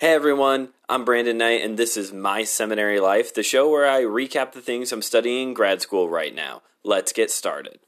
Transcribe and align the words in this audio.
Hey 0.00 0.14
everyone, 0.14 0.70
I'm 0.88 1.04
Brandon 1.04 1.36
Knight, 1.36 1.60
and 1.60 1.76
this 1.76 1.94
is 1.94 2.10
My 2.10 2.42
Seminary 2.42 3.00
Life, 3.00 3.34
the 3.34 3.42
show 3.42 3.68
where 3.68 3.86
I 3.86 4.00
recap 4.00 4.52
the 4.52 4.62
things 4.62 4.92
I'm 4.92 5.02
studying 5.02 5.48
in 5.48 5.54
grad 5.54 5.82
school 5.82 6.08
right 6.08 6.34
now. 6.34 6.62
Let's 6.82 7.12
get 7.12 7.30
started. 7.30 7.80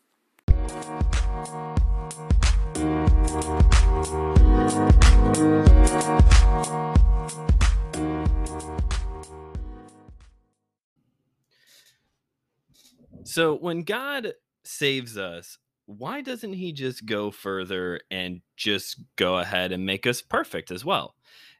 So, 13.24 13.56
when 13.56 13.84
God 13.84 14.34
saves 14.64 15.16
us, 15.16 15.56
why 15.86 16.20
doesn't 16.20 16.52
he 16.52 16.72
just 16.72 17.06
go 17.06 17.30
further 17.30 18.00
and 18.10 18.42
just 18.54 19.00
go 19.16 19.38
ahead 19.38 19.72
and 19.72 19.86
make 19.86 20.06
us 20.06 20.20
perfect 20.20 20.70
as 20.70 20.84
well? 20.84 21.14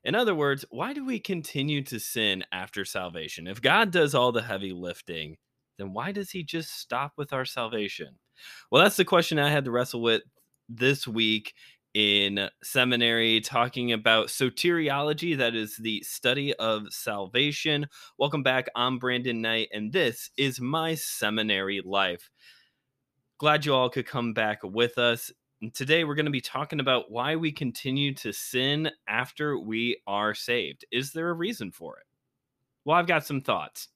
In 0.05 0.14
other 0.14 0.34
words, 0.34 0.64
why 0.71 0.93
do 0.93 1.05
we 1.05 1.21
continue 1.21 1.82
to 1.85 2.00
sin 2.00 2.45
after 2.53 2.85
salvation? 2.85 3.46
If 3.46 3.63
God 3.63 3.93
does 3.93 4.14
all 4.14 4.32
the 4.32 4.43
heavy 4.43 4.72
lifting, 4.72 5.36
then 5.79 5.93
why 5.93 6.13
does 6.13 6.31
he 6.31 6.43
just 6.43 6.79
stop 6.79 7.13
with 7.17 7.32
our 7.32 7.45
salvation? 7.45 8.18
Well, 8.71 8.82
that's 8.82 8.96
the 8.96 9.04
question 9.04 9.39
I 9.39 9.50
had 9.50 9.64
to 9.64 9.71
wrestle 9.71 10.03
with 10.03 10.23
this 10.68 11.07
week 11.07 11.54
in 11.95 12.49
seminary 12.62 13.40
talking 13.40 13.93
about 13.93 14.29
soteriology, 14.29 15.36
that 15.36 15.54
is 15.54 15.76
the 15.76 16.03
study 16.03 16.54
of 16.54 16.84
salvation. 16.90 17.87
Welcome 18.18 18.43
back. 18.43 18.67
I'm 18.75 18.98
Brandon 18.98 19.40
Knight, 19.40 19.68
and 19.73 19.93
this 19.93 20.31
is 20.37 20.61
my 20.61 20.95
seminary 20.95 21.82
life. 21.84 22.31
Glad 23.39 23.67
you 23.67 23.75
all 23.75 23.90
could 23.90 24.07
come 24.07 24.32
back 24.32 24.61
with 24.62 24.98
us. 24.98 25.31
And 25.62 25.72
today 25.72 26.02
we're 26.02 26.16
going 26.16 26.26
to 26.26 26.32
be 26.32 26.40
talking 26.40 26.80
about 26.80 27.08
why 27.08 27.36
we 27.36 27.52
continue 27.52 28.12
to 28.14 28.32
sin 28.32 28.90
after 29.07 29.57
we 29.57 29.98
are 30.08 30.34
saved. 30.34 30.84
Is 30.90 31.12
there 31.12 31.30
a 31.30 31.34
reason 31.34 31.70
for 31.70 31.98
it? 31.98 32.06
Well, 32.84 32.97
I've 32.97 33.06
got 33.06 33.25
some 33.25 33.41
thoughts. 33.41 33.87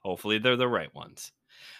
Hopefully, 0.00 0.38
they're 0.38 0.56
the 0.56 0.68
right 0.68 0.94
ones. 0.94 1.32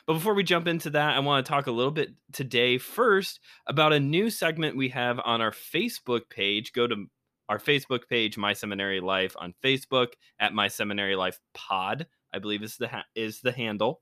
But 0.07 0.15
before 0.15 0.33
we 0.33 0.43
jump 0.43 0.67
into 0.67 0.89
that, 0.91 1.15
I 1.15 1.19
want 1.19 1.45
to 1.45 1.53
talk 1.53 1.67
a 1.67 1.73
little 1.73 1.93
bit 1.93 2.15
today 2.33 2.79
first 2.79 3.41
about 3.67 3.93
a 3.93 4.01
new 4.01 4.31
segment 4.31 4.75
we 4.75 4.89
have 4.89 5.21
on 5.23 5.43
our 5.43 5.51
Facebook 5.51 6.31
page. 6.31 6.73
Go 6.73 6.87
to 6.87 7.05
our 7.51 7.59
Facebook 7.59 8.09
page, 8.09 8.39
My 8.39 8.55
Seminary 8.55 9.01
Life, 9.01 9.37
on 9.39 9.53
Facebook 9.63 10.15
at 10.41 10.55
My 10.55 10.69
Seminary 10.69 11.15
Life 11.15 11.39
Pod. 11.53 12.07
I 12.33 12.39
believe 12.39 12.63
is 12.63 12.79
the 12.79 12.89
ha- 12.89 13.05
is 13.15 13.43
the 13.43 13.53
handle. 13.53 14.01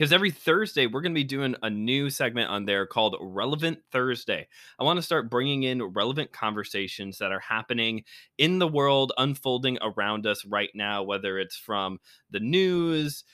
Because 0.00 0.14
every 0.14 0.30
Thursday 0.30 0.86
we're 0.86 1.02
going 1.02 1.12
to 1.12 1.20
be 1.20 1.24
doing 1.24 1.54
a 1.62 1.68
new 1.68 2.08
segment 2.08 2.48
on 2.48 2.64
there 2.64 2.86
called 2.86 3.18
Relevant 3.20 3.80
Thursday. 3.92 4.48
I 4.78 4.84
want 4.84 4.96
to 4.96 5.02
start 5.02 5.28
bringing 5.28 5.64
in 5.64 5.82
relevant 5.82 6.32
conversations 6.32 7.18
that 7.18 7.32
are 7.32 7.40
happening 7.40 8.04
in 8.38 8.60
the 8.60 8.66
world, 8.66 9.12
unfolding 9.18 9.76
around 9.82 10.26
us 10.26 10.42
right 10.46 10.70
now, 10.74 11.02
whether 11.02 11.38
it's 11.38 11.56
from 11.56 11.98
the 12.30 12.40
news, 12.40 13.24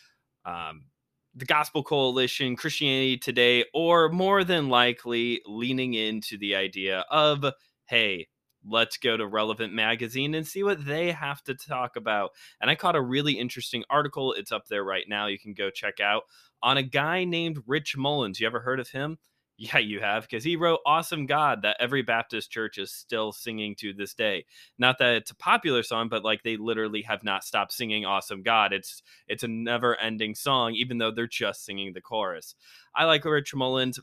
um, 0.44 0.86
the 1.36 1.44
Gospel 1.44 1.84
Coalition, 1.84 2.56
Christianity 2.56 3.16
Today, 3.16 3.64
or 3.72 4.08
more 4.08 4.42
than 4.42 4.68
likely 4.68 5.42
leaning 5.46 5.94
into 5.94 6.36
the 6.36 6.56
idea 6.56 7.04
of, 7.12 7.44
hey, 7.84 8.26
let's 8.68 8.96
go 8.96 9.16
to 9.16 9.26
Relevant 9.26 9.72
Magazine 9.72 10.34
and 10.34 10.46
see 10.46 10.62
what 10.62 10.84
they 10.84 11.12
have 11.12 11.42
to 11.44 11.54
talk 11.54 11.96
about. 11.96 12.30
And 12.60 12.68
I 12.68 12.74
caught 12.74 12.96
a 12.96 13.00
really 13.00 13.34
interesting 13.34 13.84
article. 13.88 14.32
It's 14.32 14.52
up 14.52 14.66
there 14.68 14.84
right 14.84 15.04
now. 15.08 15.26
You 15.26 15.38
can 15.38 15.54
go 15.54 15.70
check 15.70 16.00
out 16.00 16.24
on 16.66 16.76
a 16.76 16.82
guy 16.82 17.22
named 17.22 17.62
Rich 17.68 17.96
Mullins. 17.96 18.40
You 18.40 18.46
ever 18.48 18.60
heard 18.60 18.80
of 18.80 18.90
him? 18.90 19.18
Yeah, 19.58 19.78
you 19.78 20.00
have, 20.00 20.24
because 20.24 20.44
he 20.44 20.54
wrote 20.54 20.80
Awesome 20.84 21.24
God 21.24 21.62
that 21.62 21.78
every 21.80 22.02
Baptist 22.02 22.50
church 22.50 22.76
is 22.76 22.92
still 22.92 23.32
singing 23.32 23.74
to 23.76 23.94
this 23.94 24.12
day. 24.12 24.44
Not 24.76 24.98
that 24.98 25.14
it's 25.14 25.30
a 25.30 25.34
popular 25.34 25.82
song, 25.82 26.10
but 26.10 26.22
like 26.22 26.42
they 26.42 26.58
literally 26.58 27.00
have 27.00 27.24
not 27.24 27.42
stopped 27.42 27.72
singing 27.72 28.04
Awesome 28.04 28.42
God. 28.42 28.74
It's 28.74 29.02
it's 29.28 29.44
a 29.44 29.48
never 29.48 29.98
ending 29.98 30.34
song, 30.34 30.74
even 30.74 30.98
though 30.98 31.10
they're 31.10 31.26
just 31.26 31.64
singing 31.64 31.94
the 31.94 32.02
chorus. 32.02 32.54
I 32.94 33.04
like 33.04 33.24
Rich 33.24 33.54
Mullins. 33.54 33.98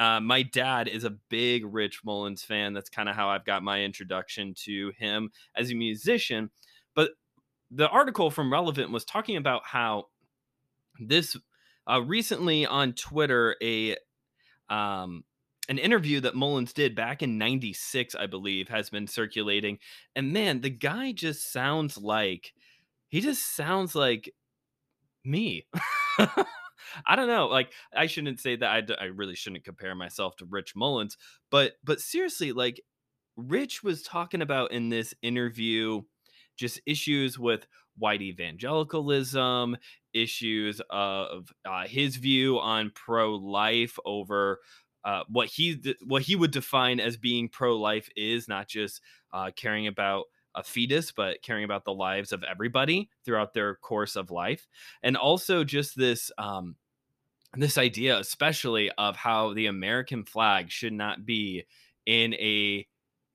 Uh, 0.00 0.18
my 0.18 0.42
dad 0.42 0.88
is 0.88 1.04
a 1.04 1.16
big 1.28 1.64
Rich 1.64 2.00
Mullins 2.04 2.42
fan. 2.42 2.72
That's 2.72 2.90
kind 2.90 3.08
of 3.08 3.14
how 3.14 3.28
I've 3.28 3.44
got 3.44 3.62
my 3.62 3.82
introduction 3.84 4.52
to 4.64 4.90
him 4.98 5.30
as 5.54 5.70
a 5.70 5.76
musician. 5.76 6.50
But 6.96 7.12
the 7.70 7.88
article 7.88 8.32
from 8.32 8.52
Relevant 8.52 8.90
was 8.90 9.04
talking 9.04 9.36
about 9.36 9.62
how 9.64 10.06
this 10.98 11.36
uh, 11.88 12.02
recently 12.02 12.66
on 12.66 12.92
Twitter, 12.92 13.56
a 13.62 13.96
um, 14.68 15.24
an 15.68 15.78
interview 15.78 16.20
that 16.20 16.34
Mullins 16.34 16.72
did 16.72 16.94
back 16.94 17.22
in 17.22 17.38
96, 17.38 18.14
I 18.14 18.26
believe, 18.26 18.68
has 18.68 18.90
been 18.90 19.06
circulating. 19.06 19.78
And 20.16 20.32
man, 20.32 20.60
the 20.60 20.70
guy 20.70 21.12
just 21.12 21.52
sounds 21.52 21.98
like 21.98 22.52
he 23.08 23.20
just 23.20 23.54
sounds 23.54 23.94
like 23.94 24.34
me. 25.24 25.66
I 27.06 27.16
don't 27.16 27.28
know. 27.28 27.46
Like 27.46 27.72
I 27.94 28.06
shouldn't 28.06 28.40
say 28.40 28.56
that. 28.56 28.70
I, 28.70 28.80
d- 28.80 28.96
I 28.98 29.04
really 29.04 29.34
shouldn't 29.34 29.64
compare 29.64 29.94
myself 29.94 30.36
to 30.36 30.46
Rich 30.46 30.74
Mullins, 30.74 31.16
but 31.50 31.74
but 31.84 32.00
seriously, 32.00 32.52
like 32.52 32.80
Rich 33.36 33.82
was 33.82 34.02
talking 34.02 34.42
about 34.42 34.72
in 34.72 34.88
this 34.88 35.14
interview, 35.22 36.02
just 36.56 36.80
issues 36.86 37.38
with 37.38 37.66
white 37.98 38.22
evangelicalism, 38.22 39.76
issues 40.12 40.80
of 40.90 41.52
uh, 41.64 41.86
his 41.86 42.16
view 42.16 42.58
on 42.58 42.90
pro 42.94 43.34
life 43.34 43.98
over 44.04 44.60
uh, 45.04 45.22
what 45.28 45.48
he 45.48 45.80
what 46.04 46.22
he 46.22 46.36
would 46.36 46.50
define 46.50 47.00
as 47.00 47.16
being 47.16 47.48
pro 47.48 47.76
life 47.76 48.08
is 48.16 48.48
not 48.48 48.68
just 48.68 49.00
uh, 49.32 49.50
caring 49.56 49.86
about 49.86 50.24
a 50.54 50.62
fetus, 50.62 51.12
but 51.12 51.40
caring 51.42 51.64
about 51.64 51.84
the 51.84 51.92
lives 51.92 52.32
of 52.32 52.42
everybody 52.42 53.08
throughout 53.24 53.54
their 53.54 53.76
course 53.76 54.16
of 54.16 54.30
life, 54.30 54.66
and 55.02 55.16
also 55.16 55.64
just 55.64 55.96
this 55.96 56.32
um, 56.38 56.76
this 57.56 57.78
idea, 57.78 58.18
especially 58.18 58.90
of 58.98 59.16
how 59.16 59.54
the 59.54 59.66
American 59.66 60.24
flag 60.24 60.70
should 60.70 60.92
not 60.92 61.24
be 61.24 61.64
in 62.06 62.34
a 62.34 62.86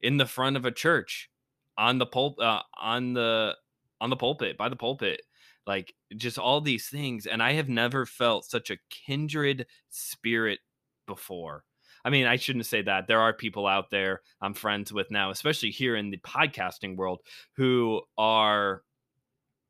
in 0.02 0.18
the 0.18 0.26
front 0.26 0.58
of 0.58 0.66
a 0.66 0.72
church 0.72 1.30
on 1.78 1.98
the 1.98 2.06
pulp 2.06 2.40
uh, 2.40 2.62
on 2.80 3.14
the 3.14 3.56
on 4.04 4.10
the 4.10 4.18
pulpit 4.18 4.58
by 4.58 4.68
the 4.68 4.76
pulpit 4.76 5.22
like 5.66 5.94
just 6.18 6.38
all 6.38 6.60
these 6.60 6.88
things 6.90 7.26
and 7.26 7.42
i 7.42 7.54
have 7.54 7.70
never 7.70 8.06
felt 8.06 8.44
such 8.46 8.70
a 8.70 8.78
kindred 8.90 9.66
spirit 9.90 10.60
before. 11.08 11.64
I 12.06 12.10
mean 12.10 12.28
i 12.28 12.36
shouldn't 12.36 12.66
say 12.66 12.82
that 12.82 13.08
there 13.08 13.22
are 13.22 13.32
people 13.32 13.66
out 13.66 13.90
there 13.90 14.20
i'm 14.42 14.54
friends 14.54 14.92
with 14.92 15.10
now 15.10 15.32
especially 15.32 15.70
here 15.70 15.96
in 15.96 16.12
the 16.12 16.18
podcasting 16.18 16.98
world 16.98 17.22
who 17.56 18.02
are 18.18 18.84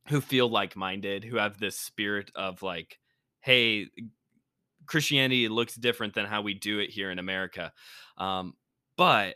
who 0.07 0.19
feel 0.19 0.49
like-minded 0.49 1.23
who 1.23 1.37
have 1.37 1.59
this 1.59 1.79
spirit 1.79 2.31
of 2.33 2.63
like 2.63 2.97
hey 3.41 3.87
christianity 4.87 5.47
looks 5.47 5.75
different 5.75 6.15
than 6.15 6.25
how 6.25 6.41
we 6.41 6.55
do 6.55 6.79
it 6.79 6.89
here 6.89 7.11
in 7.11 7.19
america. 7.19 7.71
Um, 8.17 8.55
but 8.97 9.35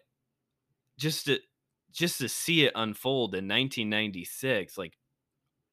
just 0.97 1.25
to 1.25 1.39
just 1.97 2.19
to 2.19 2.29
see 2.29 2.63
it 2.63 2.71
unfold 2.75 3.33
in 3.33 3.47
1996 3.47 4.77
like 4.77 4.93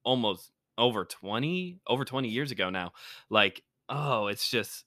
almost 0.05 0.51
over 0.79 1.05
20 1.05 1.81
over 1.87 2.05
20 2.05 2.29
years 2.29 2.51
ago 2.51 2.71
now 2.71 2.93
like 3.31 3.63
oh 3.89 4.27
it's 4.27 4.49
just 4.49 4.85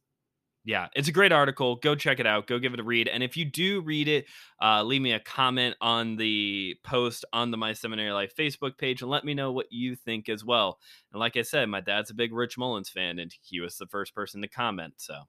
yeah 0.66 0.88
it's 0.96 1.08
a 1.08 1.14
great 1.14 1.32
article 1.32 1.78
go 1.78 1.96
check 1.96 2.20
it 2.20 2.28
out 2.28 2.48
go 2.48 2.60
give 2.60 2.74
it 2.74 2.80
a 2.80 2.84
read 2.84 3.08
and 3.08 3.24
if 3.24 3.38
you 3.38 3.46
do 3.46 3.82
read 3.82 4.08
it 4.08 4.26
uh, 4.62 4.84
leave 4.84 5.02
me 5.02 5.14
a 5.14 5.20
comment 5.20 5.76
on 5.80 6.18
the 6.18 6.76
post 6.84 7.24
on 7.32 7.52
the 7.52 7.58
my 7.58 7.72
seminary 7.72 8.12
life 8.12 8.36
facebook 8.36 8.78
page 8.78 9.02
and 9.02 9.10
let 9.10 9.24
me 9.24 9.34
know 9.34 9.52
what 9.52 9.68
you 9.72 9.96
think 9.96 10.28
as 10.28 10.44
well 10.44 10.80
and 11.14 11.20
like 11.20 11.38
i 11.38 11.42
said 11.42 11.70
my 11.70 11.80
dad's 11.80 12.10
a 12.10 12.16
big 12.16 12.34
rich 12.34 12.58
mullins 12.58 12.90
fan 12.90 13.20
and 13.20 13.34
he 13.42 13.62
was 13.62 13.78
the 13.78 13.88
first 13.88 14.14
person 14.14 14.42
to 14.42 14.48
comment 14.48 14.94
so 14.98 15.22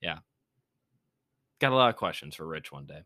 yeah. 0.00 0.18
Got 1.60 1.72
a 1.72 1.76
lot 1.76 1.90
of 1.90 1.96
questions 1.96 2.36
for 2.36 2.46
rich 2.46 2.70
one 2.70 2.86
day 2.86 3.02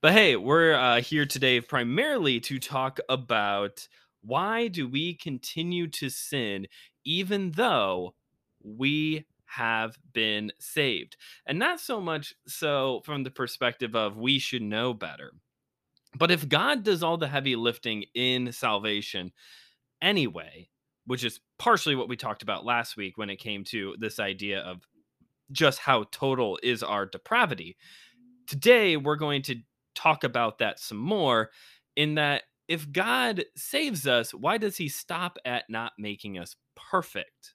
but 0.00 0.12
hey 0.12 0.36
we're 0.36 0.74
uh, 0.74 1.00
here 1.00 1.26
today 1.26 1.60
primarily 1.60 2.40
to 2.40 2.58
talk 2.58 2.98
about 3.08 3.88
why 4.22 4.68
do 4.68 4.88
we 4.88 5.14
continue 5.14 5.86
to 5.86 6.08
sin 6.08 6.66
even 7.04 7.52
though 7.52 8.14
we 8.62 9.24
have 9.46 9.96
been 10.12 10.52
saved? 10.58 11.16
And 11.46 11.58
not 11.58 11.80
so 11.80 12.00
much 12.00 12.34
so 12.46 13.00
from 13.04 13.22
the 13.22 13.30
perspective 13.30 13.94
of 13.94 14.16
we 14.16 14.38
should 14.38 14.62
know 14.62 14.92
better. 14.92 15.32
But 16.18 16.30
if 16.30 16.48
God 16.48 16.82
does 16.82 17.02
all 17.02 17.16
the 17.16 17.28
heavy 17.28 17.56
lifting 17.56 18.04
in 18.14 18.52
salvation 18.52 19.32
anyway, 20.02 20.68
which 21.06 21.24
is 21.24 21.40
partially 21.58 21.94
what 21.94 22.08
we 22.08 22.16
talked 22.16 22.42
about 22.42 22.64
last 22.64 22.96
week 22.96 23.16
when 23.16 23.30
it 23.30 23.36
came 23.36 23.64
to 23.64 23.94
this 23.98 24.18
idea 24.18 24.60
of 24.60 24.82
just 25.52 25.78
how 25.78 26.04
total 26.10 26.58
is 26.62 26.82
our 26.82 27.06
depravity. 27.06 27.76
Today, 28.46 28.96
we're 28.96 29.16
going 29.16 29.42
to 29.42 29.56
talk 29.94 30.24
about 30.24 30.58
that 30.58 30.78
some 30.78 30.98
more 30.98 31.50
in 31.96 32.14
that 32.14 32.42
if 32.68 32.90
God 32.90 33.44
saves 33.56 34.06
us, 34.06 34.32
why 34.32 34.58
does 34.58 34.76
he 34.76 34.88
stop 34.88 35.38
at 35.44 35.64
not 35.68 35.92
making 35.98 36.38
us 36.38 36.56
perfect? 36.74 37.54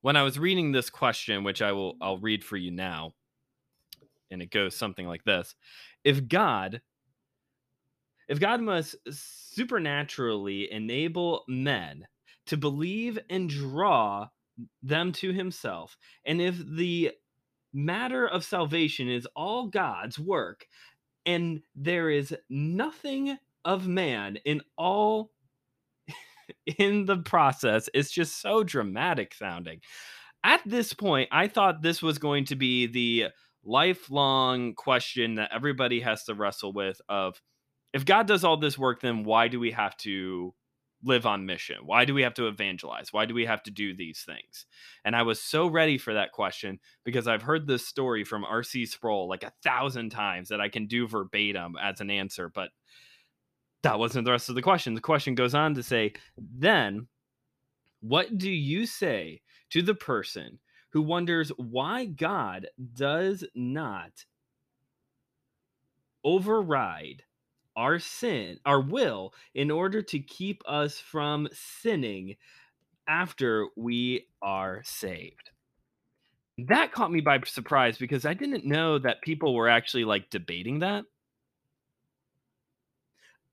When 0.00 0.16
I 0.16 0.22
was 0.22 0.38
reading 0.38 0.72
this 0.72 0.90
question, 0.90 1.42
which 1.42 1.60
I 1.60 1.72
will 1.72 1.96
I'll 2.00 2.18
read 2.18 2.44
for 2.44 2.56
you 2.56 2.70
now, 2.70 3.14
and 4.30 4.40
it 4.40 4.50
goes 4.50 4.76
something 4.76 5.06
like 5.06 5.24
this. 5.24 5.54
If 6.04 6.28
God 6.28 6.80
If 8.28 8.40
God 8.40 8.60
must 8.60 8.94
supernaturally 9.10 10.70
enable 10.70 11.44
men 11.48 12.06
to 12.46 12.56
believe 12.56 13.18
and 13.30 13.48
draw 13.48 14.28
them 14.82 15.12
to 15.12 15.32
himself, 15.32 15.96
and 16.26 16.40
if 16.40 16.58
the 16.58 17.12
matter 17.72 18.26
of 18.26 18.44
salvation 18.44 19.08
is 19.08 19.26
all 19.36 19.68
God's 19.68 20.18
work, 20.18 20.66
and 21.26 21.60
there 21.74 22.10
is 22.10 22.34
nothing 22.48 23.36
of 23.64 23.86
man 23.86 24.36
in 24.44 24.62
all 24.76 25.30
in 26.78 27.04
the 27.04 27.18
process, 27.18 27.88
it's 27.94 28.10
just 28.10 28.40
so 28.40 28.62
dramatic 28.62 29.34
sounding. 29.34 29.80
At 30.44 30.62
this 30.64 30.92
point, 30.92 31.28
I 31.32 31.48
thought 31.48 31.82
this 31.82 32.02
was 32.02 32.18
going 32.18 32.46
to 32.46 32.56
be 32.56 32.86
the 32.86 33.26
lifelong 33.64 34.74
question 34.74 35.34
that 35.34 35.50
everybody 35.52 36.00
has 36.00 36.24
to 36.24 36.34
wrestle 36.34 36.72
with 36.72 37.00
of 37.08 37.40
if 37.92 38.04
God 38.04 38.26
does 38.26 38.44
all 38.44 38.56
this 38.56 38.78
work, 38.78 39.00
then 39.00 39.24
why 39.24 39.48
do 39.48 39.58
we 39.58 39.72
have 39.72 39.96
to 39.98 40.54
live 41.04 41.26
on 41.26 41.46
mission? 41.46 41.78
Why 41.84 42.04
do 42.04 42.14
we 42.14 42.22
have 42.22 42.34
to 42.34 42.48
evangelize? 42.48 43.12
Why 43.12 43.26
do 43.26 43.34
we 43.34 43.46
have 43.46 43.62
to 43.64 43.70
do 43.70 43.94
these 43.94 44.22
things? 44.26 44.66
And 45.04 45.14
I 45.14 45.22
was 45.22 45.40
so 45.40 45.66
ready 45.66 45.98
for 45.98 46.14
that 46.14 46.32
question 46.32 46.80
because 47.04 47.28
I've 47.28 47.42
heard 47.42 47.66
this 47.66 47.86
story 47.86 48.24
from 48.24 48.44
R.C. 48.44 48.86
Sproul 48.86 49.28
like 49.28 49.44
a 49.44 49.52
thousand 49.62 50.10
times 50.10 50.48
that 50.48 50.60
I 50.60 50.68
can 50.68 50.86
do 50.86 51.06
verbatim 51.06 51.76
as 51.80 52.00
an 52.00 52.10
answer, 52.10 52.50
but 52.52 52.70
that 53.82 53.98
wasn't 53.98 54.24
the 54.24 54.32
rest 54.32 54.48
of 54.48 54.54
the 54.54 54.62
question. 54.62 54.94
The 54.94 55.00
question 55.00 55.34
goes 55.34 55.54
on 55.54 55.74
to 55.74 55.82
say, 55.82 56.14
then 56.36 57.06
what 58.00 58.36
do 58.36 58.50
you 58.50 58.86
say 58.86 59.42
to 59.70 59.82
the 59.82 59.94
person 59.94 60.58
who 60.90 61.02
wonders 61.02 61.50
why 61.56 62.06
God 62.06 62.68
does 62.94 63.44
not 63.54 64.24
override 66.24 67.22
our 67.78 68.00
sin, 68.00 68.58
our 68.66 68.80
will, 68.80 69.32
in 69.54 69.70
order 69.70 70.02
to 70.02 70.18
keep 70.18 70.62
us 70.66 70.98
from 70.98 71.48
sinning 71.52 72.34
after 73.08 73.68
we 73.76 74.26
are 74.42 74.82
saved. 74.84 75.50
That 76.66 76.90
caught 76.90 77.12
me 77.12 77.20
by 77.20 77.38
surprise 77.46 77.96
because 77.96 78.26
I 78.26 78.34
didn't 78.34 78.66
know 78.66 78.98
that 78.98 79.22
people 79.22 79.54
were 79.54 79.68
actually 79.68 80.04
like 80.04 80.28
debating 80.28 80.80
that. 80.80 81.04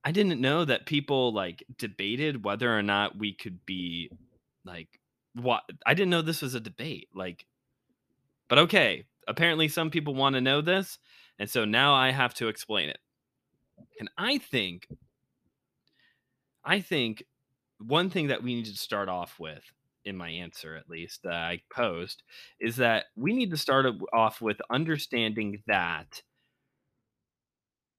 I 0.04 0.10
didn't 0.10 0.40
know 0.40 0.64
that 0.64 0.86
people 0.86 1.32
like 1.32 1.64
debated 1.78 2.44
whether 2.44 2.76
or 2.76 2.82
not 2.82 3.16
we 3.16 3.32
could 3.32 3.64
be 3.64 4.10
like 4.64 4.88
what 5.34 5.62
I 5.86 5.94
didn't 5.94 6.10
know 6.10 6.22
this 6.22 6.42
was 6.42 6.54
a 6.54 6.60
debate. 6.60 7.08
Like 7.14 7.46
but 8.48 8.58
okay, 8.58 9.04
apparently 9.28 9.68
some 9.68 9.90
people 9.90 10.14
want 10.14 10.34
to 10.34 10.40
know 10.40 10.60
this, 10.60 10.98
and 11.38 11.48
so 11.48 11.64
now 11.64 11.94
I 11.94 12.10
have 12.10 12.34
to 12.34 12.48
explain 12.48 12.88
it. 12.88 12.98
And 13.98 14.08
I 14.18 14.38
think 14.38 14.88
I 16.64 16.80
think 16.80 17.24
one 17.78 18.10
thing 18.10 18.28
that 18.28 18.42
we 18.42 18.54
need 18.54 18.66
to 18.66 18.76
start 18.76 19.08
off 19.08 19.38
with 19.38 19.62
in 20.04 20.16
my 20.16 20.30
answer 20.30 20.76
at 20.76 20.88
least 20.88 21.22
that 21.24 21.34
I 21.34 21.60
posed 21.72 22.22
is 22.60 22.76
that 22.76 23.06
we 23.16 23.32
need 23.32 23.50
to 23.50 23.56
start 23.56 23.86
off 24.12 24.40
with 24.40 24.56
understanding 24.70 25.62
that 25.66 26.22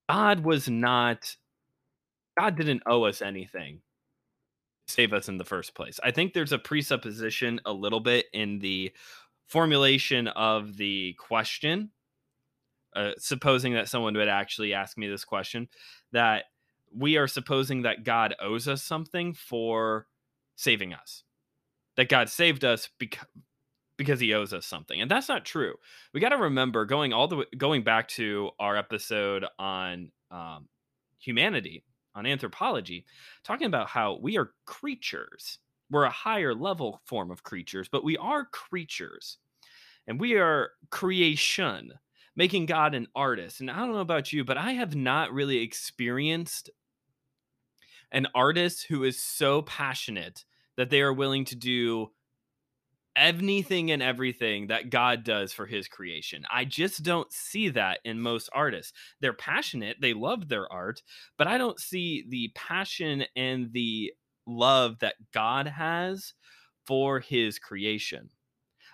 God 0.08 0.40
was 0.40 0.68
not 0.68 1.36
God 2.38 2.56
didn't 2.56 2.82
owe 2.86 3.04
us 3.04 3.20
anything 3.20 3.80
save 4.88 5.12
us 5.12 5.28
in 5.28 5.36
the 5.36 5.44
first 5.44 5.74
place. 5.74 6.00
I 6.02 6.10
think 6.10 6.32
there's 6.32 6.52
a 6.52 6.58
presupposition 6.58 7.60
a 7.66 7.72
little 7.72 8.00
bit 8.00 8.26
in 8.32 8.58
the 8.58 8.90
formulation 9.46 10.28
of 10.28 10.76
the 10.76 11.14
question 11.18 11.90
uh, 12.94 13.12
supposing 13.18 13.74
that 13.74 13.88
someone 13.88 14.14
would 14.14 14.28
actually 14.28 14.74
ask 14.74 14.96
me 14.96 15.08
this 15.08 15.24
question 15.24 15.68
that 16.12 16.44
we 16.94 17.16
are 17.16 17.28
supposing 17.28 17.82
that 17.82 18.04
God 18.04 18.34
owes 18.40 18.66
us 18.66 18.82
something 18.82 19.34
for 19.34 20.06
saving 20.56 20.94
us. 20.94 21.24
That 21.96 22.08
God 22.08 22.28
saved 22.28 22.64
us 22.64 22.88
because 22.98 23.26
because 23.96 24.20
he 24.20 24.32
owes 24.32 24.54
us 24.54 24.64
something. 24.64 25.00
And 25.00 25.10
that's 25.10 25.28
not 25.28 25.44
true. 25.44 25.74
We 26.14 26.20
got 26.20 26.28
to 26.28 26.36
remember 26.36 26.86
going 26.86 27.12
all 27.12 27.26
the 27.26 27.36
way, 27.36 27.44
going 27.56 27.82
back 27.82 28.08
to 28.10 28.50
our 28.60 28.76
episode 28.76 29.44
on 29.58 30.12
um, 30.30 30.68
humanity, 31.18 31.82
on 32.14 32.24
anthropology, 32.24 33.04
talking 33.42 33.66
about 33.66 33.88
how 33.88 34.18
we 34.22 34.38
are 34.38 34.52
creatures. 34.66 35.58
We're 35.90 36.04
a 36.04 36.10
higher 36.10 36.54
level 36.54 37.00
form 37.06 37.30
of 37.30 37.42
creatures, 37.42 37.88
but 37.90 38.04
we 38.04 38.16
are 38.16 38.44
creatures. 38.44 39.38
And 40.06 40.20
we 40.20 40.34
are 40.34 40.70
creation 40.90 41.92
making 42.38 42.66
God 42.66 42.94
an 42.94 43.08
artist. 43.16 43.60
And 43.60 43.68
I 43.68 43.80
don't 43.80 43.92
know 43.92 43.98
about 43.98 44.32
you, 44.32 44.44
but 44.44 44.56
I 44.56 44.74
have 44.74 44.94
not 44.94 45.32
really 45.32 45.58
experienced 45.58 46.70
an 48.12 48.28
artist 48.32 48.86
who 48.88 49.02
is 49.02 49.20
so 49.20 49.62
passionate 49.62 50.44
that 50.76 50.88
they 50.88 51.02
are 51.02 51.12
willing 51.12 51.44
to 51.46 51.56
do 51.56 52.12
anything 53.16 53.90
and 53.90 54.00
everything 54.00 54.68
that 54.68 54.88
God 54.88 55.24
does 55.24 55.52
for 55.52 55.66
his 55.66 55.88
creation. 55.88 56.44
I 56.48 56.64
just 56.64 57.02
don't 57.02 57.30
see 57.32 57.70
that 57.70 57.98
in 58.04 58.20
most 58.20 58.48
artists. 58.52 58.92
They're 59.20 59.32
passionate, 59.32 59.96
they 60.00 60.14
love 60.14 60.48
their 60.48 60.72
art, 60.72 61.02
but 61.38 61.48
I 61.48 61.58
don't 61.58 61.80
see 61.80 62.24
the 62.28 62.52
passion 62.54 63.24
and 63.34 63.72
the 63.72 64.12
love 64.46 65.00
that 65.00 65.16
God 65.34 65.66
has 65.66 66.34
for 66.86 67.18
his 67.18 67.58
creation. 67.58 68.30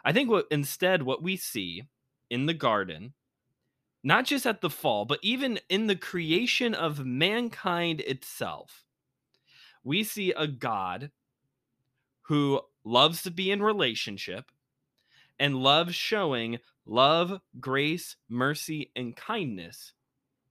I 0.03 0.15
think 0.15 0.31
what 0.31 0.47
instead 0.51 1.03
what 1.03 1.23
we 1.23 1.37
see 1.37 1.83
in 2.31 2.47
the 2.47 2.55
garden 2.55 3.13
not 4.05 4.27
just 4.27 4.47
at 4.47 4.61
the 4.61 4.71
fall, 4.71 5.07
but 5.07 5.19
even 5.23 5.59
in 5.71 5.87
the 5.87 5.97
creation 5.97 6.75
of 6.75 7.07
mankind 7.07 8.01
itself, 8.03 8.85
we 9.83 10.05
see 10.05 10.31
a 10.33 10.47
God 10.47 11.11
who 12.23 12.61
loves 12.85 13.23
to 13.23 13.31
be 13.31 13.51
in 13.51 13.63
relationship 13.63 14.45
and 15.39 15.57
loves 15.57 15.95
showing 15.95 16.59
love, 16.87 17.41
grace, 17.59 18.17
mercy, 18.29 18.93
and 18.95 19.17
kindness 19.17 19.95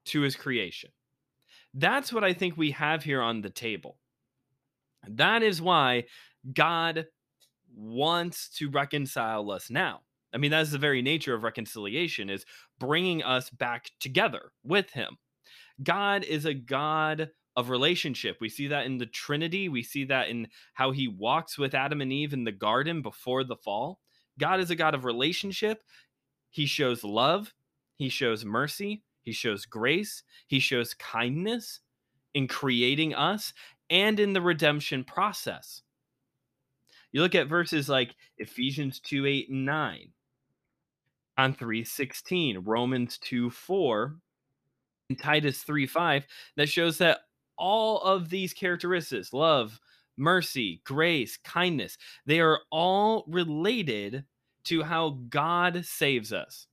to 0.06 0.22
his 0.22 0.36
creation. 0.36 0.90
That's 1.76 2.12
what 2.12 2.24
I 2.24 2.34
think 2.34 2.58
we 2.58 2.72
have 2.72 3.04
here 3.04 3.22
on 3.22 3.42
the 3.42 3.50
table. 3.50 3.98
That 5.08 5.44
is 5.44 5.62
why 5.62 6.06
God 6.52 7.06
wants 7.76 8.50
to 8.58 8.70
reconcile 8.70 9.52
us 9.52 9.70
now. 9.70 10.02
I 10.34 10.38
mean, 10.38 10.52
that's 10.52 10.72
the 10.72 10.78
very 10.78 11.02
nature 11.02 11.34
of 11.34 11.44
reconciliation 11.44 12.30
is 12.30 12.46
bringing 12.80 13.24
us 13.24 13.50
back 13.50 13.92
together 14.00 14.52
with 14.64 14.90
him. 14.92 15.18
God 15.82 16.24
is 16.24 16.46
a 16.46 16.54
God 16.54 17.30
of 17.56 17.70
relationship. 17.70 18.38
We 18.42 18.50
see 18.50 18.68
that 18.68 18.86
in 18.86 18.98
the 18.98 19.06
Trinity. 19.06 19.70
We 19.70 19.84
see 19.84 20.06
that 20.06 20.30
in 20.30 20.48
how 20.74 20.92
he 20.92 21.08
walks 21.08 21.58
with 21.58 21.76
Adam 21.76 22.02
and 22.02 22.12
Eve 22.12 22.34
in 22.34 22.44
the 22.44 22.52
garden 22.52 23.02
before 23.02 23.44
the 23.44 23.56
fall. 23.56 24.00
God 24.40 24.60
is 24.60 24.72
a 24.72 24.76
God 24.76 24.96
of 24.96 25.06
relationship. 25.06 25.84
He 26.50 26.66
shows 26.66 27.04
love, 27.04 27.54
he 27.96 28.10
shows 28.10 28.46
mercy, 28.46 29.04
he 29.22 29.32
shows 29.32 29.66
grace, 29.66 30.24
he 30.48 30.60
shows 30.60 30.94
kindness 30.94 31.80
in 32.34 32.48
creating 32.48 33.14
us 33.14 33.54
and 33.90 34.20
in 34.20 34.34
the 34.34 34.42
redemption 34.42 35.04
process. 35.04 35.82
You 37.12 37.22
look 37.22 37.36
at 37.36 37.48
verses 37.48 37.90
like 37.90 38.16
Ephesians 38.38 39.00
2 39.00 39.26
8 39.26 39.50
and 39.50 39.66
9 39.66 40.12
John 41.38 41.54
316, 41.54 42.60
Romans 42.60 43.18
2 43.20 43.50
4, 43.50 44.16
and 45.10 45.20
Titus 45.20 45.64
3 45.64 45.88
5, 45.88 46.26
that 46.58 46.70
shows 46.70 46.98
that 47.00 47.20
all 47.58 48.02
of 48.02 48.30
these 48.30 48.54
characteristics 48.54 49.34
love, 49.34 49.80
mercy, 50.18 50.82
grace, 50.86 51.38
kindness 51.38 51.98
they 52.26 52.40
are 52.40 52.60
all 52.72 53.26
related 53.28 54.26
to 54.66 54.84
how 54.84 55.20
God 55.30 55.86
saves 55.86 56.32
us. 56.32 56.68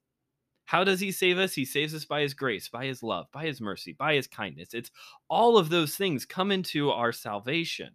How 0.65 0.85
does 0.85 1.01
he 1.01 1.11
save 1.11 1.39
us? 1.39 1.53
He 1.53 1.65
saves 1.65 1.95
us 1.95 2.05
by 2.05 2.21
his 2.21 2.33
grace, 2.33 2.69
by 2.69 2.87
his 2.87 3.03
love, 3.03 3.27
by 3.33 3.45
his 3.45 3.61
mercy, 3.61 3.93
by 3.93 4.15
his 4.15 4.29
kindness. 4.29 4.73
It's 4.73 4.93
all 5.29 5.59
of 5.59 5.69
those 5.69 5.97
things 5.97 6.25
come 6.25 6.53
into 6.53 6.91
our 6.91 7.11
salvation. 7.11 7.91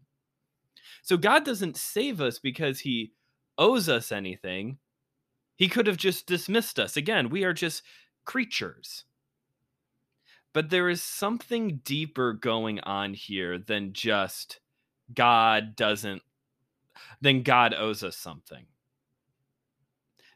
So 1.02 1.16
God 1.16 1.46
doesn't 1.46 1.78
save 1.78 2.20
us 2.20 2.38
because 2.38 2.80
he 2.80 3.14
owes 3.58 3.88
us 3.88 4.12
anything. 4.12 4.78
He 5.56 5.70
could 5.70 5.88
have 5.88 5.98
just 5.98 6.28
dismissed 6.28 6.80
us. 6.80 6.98
Again, 6.98 7.30
we 7.30 7.44
are 7.44 7.54
just 7.54 7.84
creatures. 8.26 9.06
But 10.54 10.70
there 10.70 10.90
is 10.90 11.04
something 11.04 11.82
deeper 11.84 12.34
going 12.34 12.80
on 12.82 13.14
here 13.14 13.58
than 13.58 13.94
just 13.94 14.60
God 15.14 15.76
doesn't, 15.76 16.22
then 17.22 17.44
God 17.44 17.74
owes 17.74 18.04
us 18.04 18.18
something. 18.18 18.66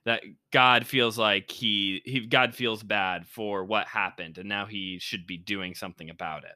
That 0.05 0.23
God 0.51 0.87
feels 0.87 1.17
like 1.17 1.51
he, 1.51 2.01
he 2.05 2.25
God 2.25 2.55
feels 2.55 2.83
bad 2.83 3.27
for 3.27 3.63
what 3.63 3.87
happened 3.87 4.37
and 4.37 4.49
now 4.49 4.65
he 4.65 4.97
should 4.99 5.27
be 5.27 5.37
doing 5.37 5.75
something 5.75 6.09
about 6.09 6.45
it. 6.45 6.55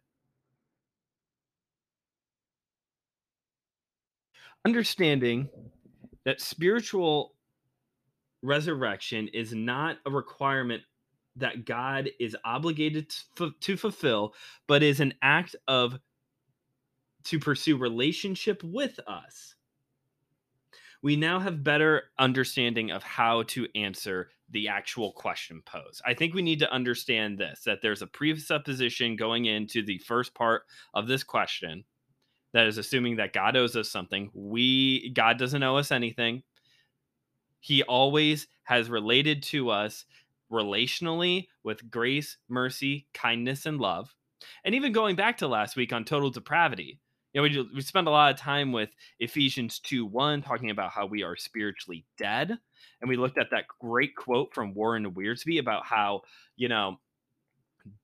Understanding 4.65 5.49
that 6.25 6.41
spiritual 6.41 7.35
resurrection 8.43 9.29
is 9.29 9.53
not 9.53 9.97
a 10.05 10.11
requirement 10.11 10.83
that 11.37 11.65
God 11.65 12.11
is 12.19 12.37
obligated 12.45 13.13
to, 13.37 13.51
to 13.61 13.77
fulfill, 13.77 14.35
but 14.67 14.83
is 14.83 14.99
an 14.99 15.15
act 15.21 15.55
of 15.67 15.97
to 17.25 17.39
pursue 17.39 17.77
relationship 17.77 18.63
with 18.63 18.99
us. 19.07 19.55
We 21.01 21.15
now 21.15 21.39
have 21.39 21.63
better 21.63 22.03
understanding 22.19 22.91
of 22.91 23.03
how 23.03 23.43
to 23.43 23.67
answer 23.75 24.29
the 24.49 24.67
actual 24.67 25.11
question 25.11 25.61
posed. 25.65 26.01
I 26.05 26.13
think 26.13 26.33
we 26.33 26.41
need 26.41 26.59
to 26.59 26.71
understand 26.71 27.37
this 27.37 27.63
that 27.65 27.81
there's 27.81 28.01
a 28.01 28.07
presupposition 28.07 29.15
going 29.15 29.45
into 29.45 29.83
the 29.83 29.97
first 29.97 30.33
part 30.33 30.63
of 30.93 31.07
this 31.07 31.23
question 31.23 31.83
that 32.53 32.67
is 32.67 32.77
assuming 32.77 33.17
that 33.17 33.33
God 33.33 33.57
owes 33.57 33.75
us 33.75 33.89
something. 33.89 34.29
We 34.33 35.09
God 35.09 35.37
doesn't 35.37 35.63
owe 35.63 35.77
us 35.77 35.91
anything. 35.91 36.43
He 37.63 37.81
always 37.81 38.47
has 38.63 38.89
related 38.89 39.41
to 39.43 39.69
us 39.69 40.03
relationally 40.51 41.47
with 41.63 41.89
grace, 41.89 42.35
mercy, 42.49 43.07
kindness, 43.13 43.65
and 43.65 43.79
love. 43.79 44.13
And 44.65 44.75
even 44.75 44.91
going 44.91 45.15
back 45.15 45.37
to 45.37 45.47
last 45.47 45.77
week 45.77 45.93
on 45.93 46.03
total 46.03 46.29
depravity, 46.29 46.99
you 47.31 47.41
know, 47.41 47.43
we, 47.43 47.69
we 47.75 47.81
spent 47.81 48.07
a 48.07 48.11
lot 48.11 48.33
of 48.33 48.37
time 48.37 48.73
with 48.73 48.89
Ephesians 49.21 49.79
2 49.79 50.05
1, 50.05 50.41
talking 50.41 50.71
about 50.71 50.91
how 50.91 51.05
we 51.05 51.23
are 51.23 51.37
spiritually 51.37 52.03
dead. 52.17 52.57
And 52.99 53.07
we 53.07 53.15
looked 53.15 53.37
at 53.37 53.47
that 53.51 53.63
great 53.79 54.13
quote 54.17 54.53
from 54.53 54.73
Warren 54.73 55.13
Wiersbe 55.13 55.57
about 55.57 55.85
how, 55.85 56.23
you 56.57 56.67
know, 56.67 56.99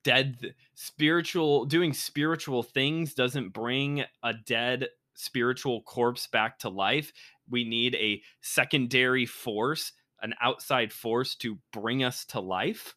dead 0.06 0.54
spiritual 0.74 1.66
doing 1.66 1.92
spiritual 1.92 2.64
things 2.64 3.14
doesn't 3.14 3.50
bring 3.50 4.06
a 4.24 4.34
dead 4.46 4.88
spiritual 5.20 5.82
corpse 5.82 6.28
back 6.28 6.58
to 6.60 6.70
life. 6.70 7.12
We 7.50 7.64
need 7.64 7.96
a 7.96 8.22
secondary 8.42 9.26
force, 9.26 9.92
an 10.22 10.34
outside 10.42 10.92
force 10.94 11.36
to 11.36 11.58
bring 11.72 12.04
us 12.04 12.26
to 12.26 12.40
life. 12.40 12.96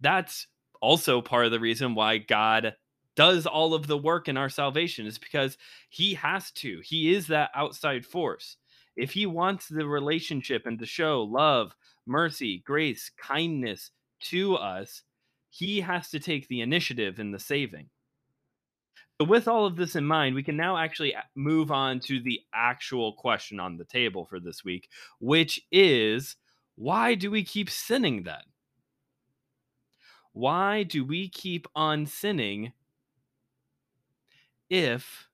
That's 0.00 0.46
also 0.80 1.20
part 1.20 1.46
of 1.46 1.52
the 1.52 1.60
reason 1.60 1.94
why 1.94 2.18
God 2.18 2.74
does 3.16 3.46
all 3.46 3.74
of 3.74 3.86
the 3.86 3.96
work 3.96 4.28
in 4.28 4.36
our 4.36 4.48
salvation 4.48 5.06
is 5.06 5.18
because 5.18 5.56
he 5.88 6.14
has 6.14 6.50
to. 6.52 6.80
He 6.84 7.14
is 7.14 7.28
that 7.28 7.50
outside 7.54 8.04
force. 8.04 8.56
If 8.96 9.12
he 9.12 9.26
wants 9.26 9.68
the 9.68 9.86
relationship 9.86 10.66
and 10.66 10.78
to 10.78 10.86
show 10.86 11.22
love, 11.22 11.74
mercy, 12.06 12.62
grace, 12.64 13.10
kindness 13.16 13.90
to 14.20 14.56
us, 14.56 15.02
he 15.50 15.80
has 15.80 16.10
to 16.10 16.20
take 16.20 16.48
the 16.48 16.60
initiative 16.60 17.18
in 17.18 17.30
the 17.30 17.38
saving. 17.38 17.88
So, 19.20 19.26
with 19.26 19.46
all 19.46 19.64
of 19.64 19.76
this 19.76 19.94
in 19.94 20.04
mind, 20.04 20.34
we 20.34 20.42
can 20.42 20.56
now 20.56 20.76
actually 20.76 21.14
uh, 21.14 21.20
move 21.36 21.70
on 21.70 22.00
to 22.00 22.20
the 22.20 22.40
actual 22.52 23.12
question 23.12 23.60
on 23.60 23.76
the 23.76 23.84
table 23.84 24.24
for 24.24 24.40
this 24.40 24.64
week, 24.64 24.88
which 25.20 25.60
is 25.70 26.36
why 26.74 27.14
do 27.14 27.30
we 27.30 27.44
keep 27.44 27.70
sinning 27.70 28.24
then? 28.24 28.42
Why 30.32 30.82
do 30.82 31.04
we 31.04 31.28
keep 31.28 31.68
on 31.76 32.06
sinning 32.06 32.72
if 34.68 35.28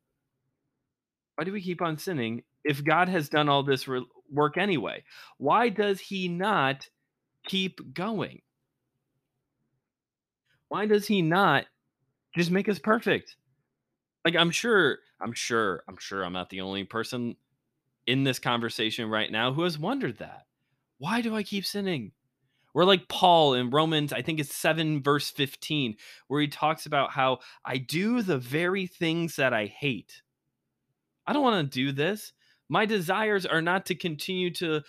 why 1.37 1.45
do 1.45 1.53
we 1.53 1.63
keep 1.63 1.81
on 1.81 1.97
sinning 1.97 2.43
if 2.65 2.85
God 2.85 3.09
has 3.09 3.31
done 3.31 3.49
all 3.49 3.63
this 3.63 3.89
re- 3.89 4.05
work 4.31 4.59
anyway? 4.59 5.05
Why 5.39 5.71
does 5.71 6.01
he 6.01 6.29
not 6.29 6.87
keep 7.47 7.95
going? 7.95 8.43
Why 10.69 10.85
does 10.85 11.07
he 11.07 11.23
not 11.23 11.65
just 12.37 12.51
make 12.51 12.69
us 12.69 12.79
perfect? 12.79 13.37
Like 14.25 14.37
I'm 14.37 14.51
sure, 14.51 14.99
I'm 15.21 15.33
sure, 15.33 15.83
I'm 15.89 15.97
sure 15.99 16.23
I'm 16.23 16.33
not 16.33 16.51
the 16.51 16.61
only 16.61 16.85
person 16.85 17.37
in 18.07 18.25
this 18.25 18.39
conversation 18.39 19.09
right 19.09 19.31
now 19.31 19.53
who 19.53 19.63
has 19.63 19.79
wondered 19.79 20.19
that. 20.19 20.47
Why 20.99 21.21
do 21.21 21.35
I 21.35 21.43
keep 21.43 21.65
sinning? 21.65 22.13
We're 22.75 22.85
like 22.85 23.09
Paul 23.09 23.55
in 23.55 23.71
Romans, 23.71 24.13
I 24.13 24.23
think 24.23 24.39
it's 24.39 24.55
7, 24.55 25.03
verse 25.03 25.31
15, 25.31 25.97
where 26.29 26.41
he 26.41 26.49
talks 26.49 26.87
about 26.87 27.11
how 27.11 27.39
I 27.65 27.79
do 27.79 28.23
the 28.23 28.39
very 28.39 28.87
things 28.87 29.37
that 29.37 29.53
I 29.53 29.67
hate. 29.67 30.23
I 31.27 31.33
don't 31.33 31.43
want 31.43 31.73
to 31.73 31.79
do 31.79 31.93
this. 31.93 32.33
My 32.69 32.87
desires 32.87 33.45
are 33.45 33.63
not 33.63 33.87
to 33.87 33.95
continue 33.97 34.51
to 34.55 34.83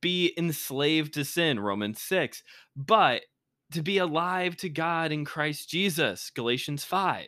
be 0.00 0.32
enslaved 0.36 1.14
to 1.14 1.24
sin, 1.24 1.58
Romans 1.58 2.00
6, 2.02 2.42
but 2.76 3.22
to 3.72 3.82
be 3.82 3.98
alive 3.98 4.56
to 4.58 4.68
God 4.68 5.10
in 5.10 5.24
Christ 5.24 5.68
Jesus, 5.68 6.30
Galatians 6.30 6.84
5. 6.84 7.26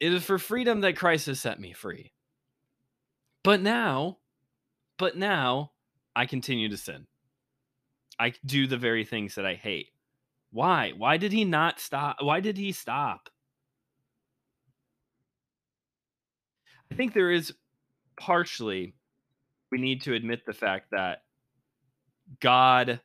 It 0.00 0.12
is 0.12 0.24
for 0.24 0.38
freedom 0.38 0.82
that 0.82 0.96
Christ 0.96 1.26
has 1.26 1.40
set 1.40 1.60
me 1.60 1.72
free. 1.72 2.12
But 3.42 3.60
now, 3.62 4.18
but 4.98 5.16
now 5.16 5.72
I 6.14 6.26
continue 6.26 6.68
to 6.68 6.76
sin. 6.76 7.06
I 8.18 8.32
do 8.44 8.66
the 8.66 8.76
very 8.76 9.04
things 9.04 9.34
that 9.34 9.46
I 9.46 9.54
hate. 9.54 9.88
Why? 10.50 10.92
Why 10.96 11.16
did 11.16 11.32
he 11.32 11.44
not 11.44 11.80
stop? 11.80 12.16
Why 12.20 12.40
did 12.40 12.56
he 12.56 12.72
stop? 12.72 13.28
I 16.90 16.94
think 16.94 17.12
there 17.12 17.30
is 17.30 17.52
partially 18.18 18.94
we 19.70 19.78
need 19.78 20.02
to 20.02 20.14
admit 20.14 20.46
the 20.46 20.52
fact 20.52 20.90
that 20.92 21.22
God 22.40 23.00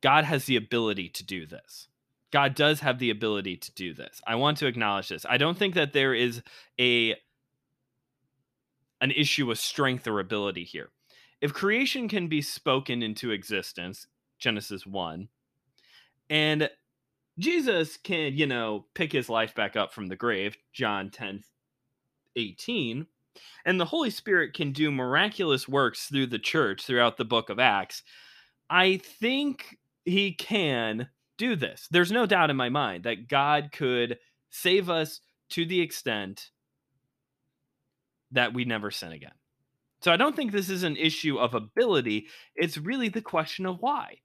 God 0.00 0.24
has 0.24 0.46
the 0.46 0.56
ability 0.56 1.08
to 1.10 1.24
do 1.24 1.46
this. 1.46 1.88
God 2.32 2.54
does 2.54 2.80
have 2.80 2.98
the 2.98 3.10
ability 3.10 3.56
to 3.58 3.72
do 3.72 3.94
this. 3.94 4.20
I 4.26 4.34
want 4.34 4.58
to 4.58 4.66
acknowledge 4.66 5.08
this. 5.08 5.24
I 5.28 5.36
don't 5.36 5.56
think 5.56 5.74
that 5.74 5.92
there 5.92 6.14
is 6.14 6.42
a 6.80 7.14
an 9.00 9.10
issue 9.10 9.50
of 9.50 9.58
strength 9.58 10.06
or 10.06 10.20
ability 10.20 10.64
here 10.64 10.90
if 11.42 11.52
creation 11.52 12.08
can 12.08 12.28
be 12.28 12.40
spoken 12.40 13.02
into 13.02 13.32
existence, 13.32 14.06
Genesis 14.38 14.86
1, 14.86 15.28
and 16.30 16.70
Jesus 17.36 17.96
can, 17.96 18.34
you 18.34 18.46
know, 18.46 18.86
pick 18.94 19.12
his 19.12 19.28
life 19.28 19.52
back 19.52 19.74
up 19.74 19.92
from 19.92 20.06
the 20.06 20.16
grave, 20.16 20.56
John 20.72 21.10
10 21.10 21.42
18, 22.36 23.06
and 23.66 23.80
the 23.80 23.84
Holy 23.84 24.08
Spirit 24.08 24.54
can 24.54 24.72
do 24.72 24.92
miraculous 24.92 25.68
works 25.68 26.06
through 26.06 26.28
the 26.28 26.38
church 26.38 26.86
throughout 26.86 27.16
the 27.16 27.24
book 27.24 27.50
of 27.50 27.58
Acts, 27.58 28.04
I 28.70 28.98
think 28.98 29.78
he 30.04 30.32
can 30.32 31.08
do 31.38 31.56
this. 31.56 31.88
There's 31.90 32.12
no 32.12 32.26
doubt 32.26 32.50
in 32.50 32.56
my 32.56 32.68
mind 32.68 33.04
that 33.04 33.28
God 33.28 33.70
could 33.72 34.18
save 34.50 34.90
us 34.90 35.20
to 35.50 35.66
the 35.66 35.80
extent 35.80 36.50
that 38.30 38.54
we 38.54 38.64
never 38.64 38.90
sin 38.90 39.12
again. 39.12 39.34
So 40.00 40.12
I 40.12 40.16
don't 40.16 40.34
think 40.34 40.50
this 40.50 40.70
is 40.70 40.82
an 40.82 40.96
issue 40.96 41.38
of 41.38 41.54
ability. 41.54 42.26
It's 42.56 42.76
really 42.76 43.08
the 43.08 43.22
question 43.22 43.66
of 43.66 43.78
why. 43.80 44.18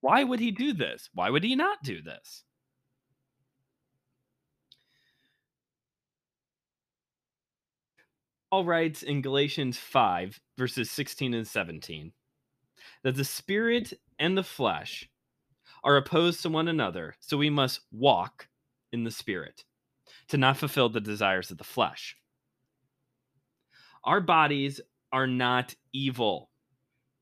Why 0.00 0.24
would 0.24 0.40
he 0.40 0.50
do 0.50 0.72
this? 0.72 1.08
Why 1.14 1.30
would 1.30 1.44
he 1.44 1.54
not 1.54 1.82
do 1.82 2.02
this? 2.02 2.42
Paul 8.50 8.64
writes 8.64 9.02
in 9.02 9.22
Galatians 9.22 9.76
5, 9.76 10.40
verses 10.56 10.90
16 10.90 11.34
and 11.34 11.46
17, 11.46 12.12
that 13.02 13.16
the 13.16 13.24
spirit 13.24 13.92
and 14.18 14.36
the 14.36 14.42
flesh 14.42 15.08
are 15.86 15.96
opposed 15.96 16.42
to 16.42 16.48
one 16.48 16.66
another, 16.66 17.14
so 17.20 17.36
we 17.36 17.48
must 17.48 17.80
walk 17.92 18.48
in 18.92 19.04
the 19.04 19.10
spirit 19.10 19.64
to 20.26 20.36
not 20.36 20.56
fulfill 20.56 20.88
the 20.88 21.00
desires 21.00 21.52
of 21.52 21.58
the 21.58 21.64
flesh. 21.64 22.16
Our 24.02 24.20
bodies 24.20 24.80
are 25.12 25.28
not 25.28 25.76
evil. 25.92 26.50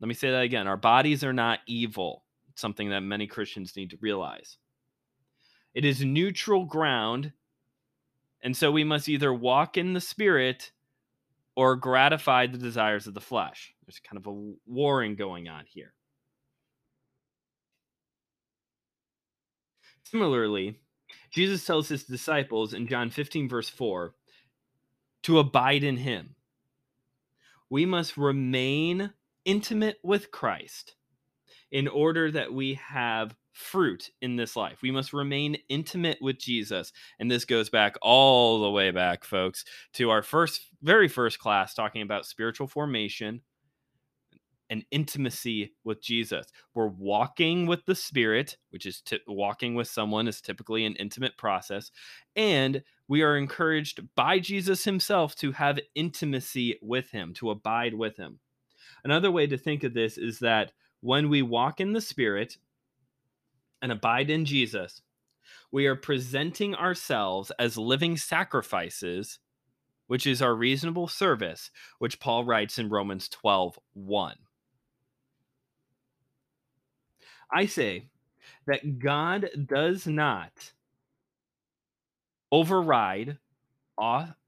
Let 0.01 0.09
me 0.09 0.15
say 0.15 0.31
that 0.31 0.43
again. 0.43 0.67
Our 0.67 0.79
bodies 0.79 1.23
are 1.23 1.33
not 1.33 1.59
evil. 1.67 2.25
It's 2.49 2.63
something 2.63 2.89
that 2.89 3.01
many 3.01 3.27
Christians 3.27 3.77
need 3.77 3.91
to 3.91 3.99
realize. 4.01 4.57
It 5.75 5.85
is 5.85 6.03
neutral 6.03 6.65
ground. 6.65 7.33
And 8.43 8.57
so 8.57 8.73
we 8.73 8.85
must 8.85 9.11
either 9.11 9.33
walk 9.33 9.77
in 9.77 9.93
the 9.93 10.01
spirit 10.01 10.73
or 11.55 11.77
gratify 11.77 12.47
the 12.47 12.59
desires 12.59 13.07
of 13.07 13.13
the 13.13 13.21
flesh. 13.21 13.75
There's 13.85 14.01
kind 14.01 14.17
of 14.17 14.27
a 14.27 14.53
warring 14.67 15.17
going 15.17 15.49
on 15.49 15.65
here. 15.69 15.93
Similarly, 20.15 20.79
Jesus 21.33 21.67
tells 21.67 21.89
his 21.89 22.05
disciples 22.05 22.73
in 22.73 22.87
John 22.87 23.11
15, 23.11 23.49
verse 23.49 23.69
4, 23.69 24.15
to 25.25 25.41
abide 25.41 25.83
in 25.83 25.97
him 25.97 26.37
we 27.69 27.85
must 27.85 28.17
remain 28.17 29.11
intimate 29.45 29.97
with 30.05 30.31
Christ 30.31 30.95
in 31.73 31.89
order 31.89 32.31
that 32.31 32.55
we 32.55 32.75
have 32.75 33.35
fruit 33.51 34.11
in 34.23 34.37
this 34.37 34.55
life. 34.55 34.83
We 34.83 34.93
must 34.93 35.13
remain 35.13 35.57
intimate 35.69 36.19
with 36.21 36.39
Jesus. 36.39 36.93
And 37.19 37.29
this 37.29 37.45
goes 37.45 37.69
back 37.69 37.97
all 38.01 38.63
the 38.63 38.71
way 38.71 38.93
back, 38.93 39.25
folks, 39.25 39.65
to 39.95 40.11
our 40.11 40.23
first, 40.23 40.61
very 40.81 41.09
first 41.09 41.41
class 41.41 41.75
talking 41.75 42.03
about 42.03 42.25
spiritual 42.25 42.69
formation 42.69 43.41
and 44.71 44.85
intimacy 44.91 45.75
with 45.85 46.03
Jesus. 46.03 46.47
We're 46.75 46.89
walking 46.89 47.67
with 47.67 47.85
the 47.85 47.95
Spirit, 47.95 48.57
which 48.71 48.87
is 48.87 49.01
t- 49.01 49.21
walking 49.27 49.75
with 49.75 49.89
someone 49.89 50.29
is 50.29 50.41
typically 50.41 50.85
an 50.85 50.97
intimate 50.97 51.37
process. 51.37 51.91
And 52.37 52.83
we 53.09 53.23
are 53.23 53.37
encouraged 53.37 54.01
by 54.15 54.39
Jesus 54.39 54.85
himself 54.85 55.35
to 55.37 55.53
have 55.53 55.79
intimacy 55.95 56.79
with 56.83 57.11
him, 57.11 57.35
to 57.35 57.51
abide 57.51 57.95
with 57.95 58.17
him. 58.17 58.41
Another 59.05 59.31
way 59.31 59.47
to 59.47 59.59
think 59.59 59.85
of 59.85 59.95
this 59.95 60.17
is 60.17 60.39
that 60.39 60.73
when 61.01 61.29
we 61.29 61.43
walk 61.43 61.81
in 61.81 61.93
the 61.93 62.01
Spirit 62.01 62.57
and 63.83 63.93
abide 63.93 64.31
in 64.31 64.47
Jesus, 64.47 65.03
we 65.71 65.87
are 65.87 65.97
presenting 65.97 66.75
ourselves 66.75 67.53
as 67.59 67.77
living 67.77 68.17
sacrifices, 68.17 69.39
which 70.07 70.27
is 70.27 70.41
our 70.41 70.55
reasonable 70.55 71.09
service, 71.09 71.71
which 71.99 72.21
Paul 72.21 72.45
writes 72.45 72.79
in 72.79 72.89
Romans 72.89 73.29
12 73.29 73.79
1. 73.93 74.37
I 77.55 77.67
say 77.67 78.09
that 78.67 78.99
God 78.99 79.49
does 79.67 80.07
not 80.07 80.73
override 82.51 83.39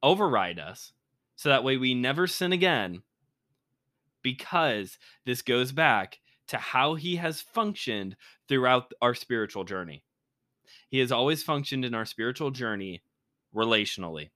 override 0.03 0.59
us 0.59 0.93
so 1.37 1.49
that 1.49 1.63
way 1.63 1.77
we 1.77 1.95
never 1.95 2.27
sin 2.27 2.53
again 2.53 3.03
because 4.23 4.99
this 5.25 5.43
goes 5.43 5.71
back 5.71 6.19
to 6.49 6.57
how 6.57 6.95
he 6.95 7.17
has 7.17 7.41
functioned 7.41 8.17
throughout 8.49 8.93
our 9.01 9.15
spiritual 9.15 9.63
journey. 9.63 10.03
He 10.89 10.99
has 10.99 11.13
always 11.13 11.45
functioned 11.45 11.85
in 11.85 11.95
our 11.95 12.05
spiritual 12.05 12.51
journey 12.51 13.03
relationally. 13.55 14.31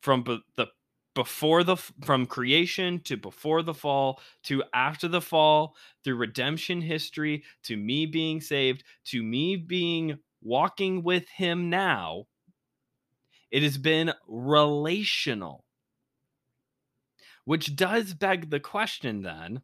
From 0.00 0.22
the 0.56 0.66
before 1.14 1.62
the 1.62 1.76
from 1.76 2.26
creation 2.26 3.00
to 3.00 3.16
before 3.16 3.62
the 3.62 3.74
fall 3.74 4.20
to 4.42 4.62
after 4.74 5.06
the 5.08 5.20
fall 5.20 5.76
through 6.02 6.16
redemption 6.16 6.80
history 6.80 7.44
to 7.62 7.76
me 7.76 8.04
being 8.06 8.40
saved 8.40 8.84
to 9.04 9.22
me 9.22 9.56
being 9.56 10.18
walking 10.42 11.02
with 11.02 11.28
him 11.28 11.70
now 11.70 12.26
it 13.54 13.62
has 13.62 13.78
been 13.78 14.12
relational. 14.26 15.64
Which 17.44 17.76
does 17.76 18.12
beg 18.12 18.50
the 18.50 18.58
question 18.58 19.22
then 19.22 19.62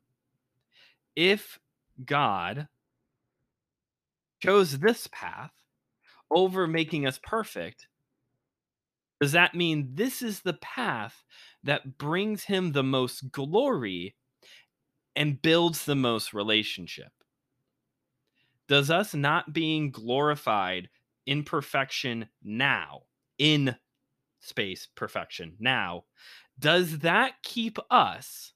if 1.16 1.59
god 2.04 2.69
chose 4.40 4.78
this 4.78 5.09
path 5.09 5.50
over 6.30 6.69
making 6.69 7.04
us 7.04 7.19
perfect 7.21 7.88
does 9.20 9.32
that 9.32 9.54
mean 9.54 9.90
this 9.94 10.22
is 10.22 10.40
the 10.40 10.54
path 10.54 11.24
that 11.62 11.98
brings 11.98 12.44
him 12.44 12.72
the 12.72 12.82
most 12.82 13.30
glory 13.30 14.16
and 15.14 15.42
builds 15.42 15.84
the 15.84 15.94
most 15.94 16.32
relationship? 16.32 17.12
Does 18.66 18.90
us 18.90 19.14
not 19.14 19.52
being 19.52 19.90
glorified 19.90 20.88
in 21.26 21.44
perfection 21.44 22.28
now, 22.42 23.02
in 23.38 23.76
space 24.40 24.88
perfection 24.94 25.54
now, 25.58 26.04
does 26.58 27.00
that 27.00 27.34
keep 27.42 27.78
us, 27.90 28.52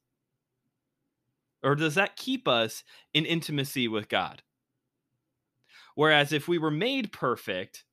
or 1.63 1.75
does 1.75 1.97
that 1.97 2.17
keep 2.17 2.49
us 2.49 2.85
in 3.13 3.27
intimacy 3.27 3.89
with 3.89 4.09
God? 4.09 4.43
Whereas 5.95 6.33
if 6.33 6.49
we 6.49 6.59
were 6.59 6.71
made 6.71 7.13
perfect 7.13 7.85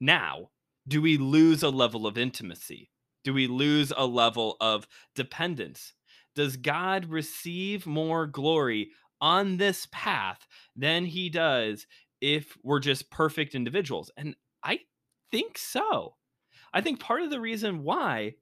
now, 0.00 0.50
do 0.86 1.00
we 1.00 1.16
lose 1.16 1.62
a 1.62 1.70
level 1.70 2.06
of 2.06 2.18
intimacy? 2.18 2.90
Do 3.22 3.32
we 3.32 3.46
lose 3.46 3.92
a 3.96 4.06
level 4.06 4.56
of 4.60 4.86
dependence? 5.14 5.94
Does 6.34 6.56
God 6.56 7.06
receive 7.06 7.86
more 7.86 8.26
glory 8.26 8.90
on 9.20 9.56
this 9.56 9.88
path 9.92 10.46
than 10.76 11.06
he 11.06 11.30
does 11.30 11.86
if 12.20 12.56
we're 12.62 12.80
just 12.80 13.10
perfect 13.10 13.54
individuals? 13.54 14.10
And 14.16 14.36
I 14.62 14.80
think 15.30 15.56
so. 15.56 16.16
I 16.72 16.80
think 16.80 17.00
part 17.00 17.22
of 17.22 17.30
the 17.30 17.40
reason 17.40 17.82
why 17.82 18.34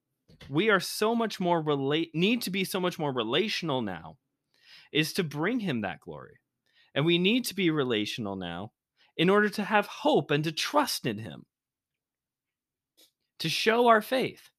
we 0.48 0.70
are 0.70 0.80
so 0.80 1.14
much 1.14 1.38
more 1.38 1.60
relate 1.60 2.10
need 2.14 2.42
to 2.42 2.50
be 2.50 2.64
so 2.64 2.80
much 2.80 2.98
more 2.98 3.12
relational 3.12 3.82
now 3.82 4.16
is 4.92 5.12
to 5.12 5.22
bring 5.22 5.60
him 5.60 5.82
that 5.82 6.00
glory. 6.00 6.40
And 6.94 7.04
we 7.04 7.18
need 7.18 7.44
to 7.46 7.54
be 7.54 7.70
relational 7.70 8.36
now 8.36 8.72
in 9.16 9.30
order 9.30 9.48
to 9.50 9.64
have 9.64 9.86
hope 9.86 10.30
and 10.30 10.42
to 10.44 10.52
trust 10.52 11.06
in 11.06 11.18
him 11.18 11.44
to 13.40 13.48
show 13.48 13.88
our 13.88 14.02
faith. 14.02 14.50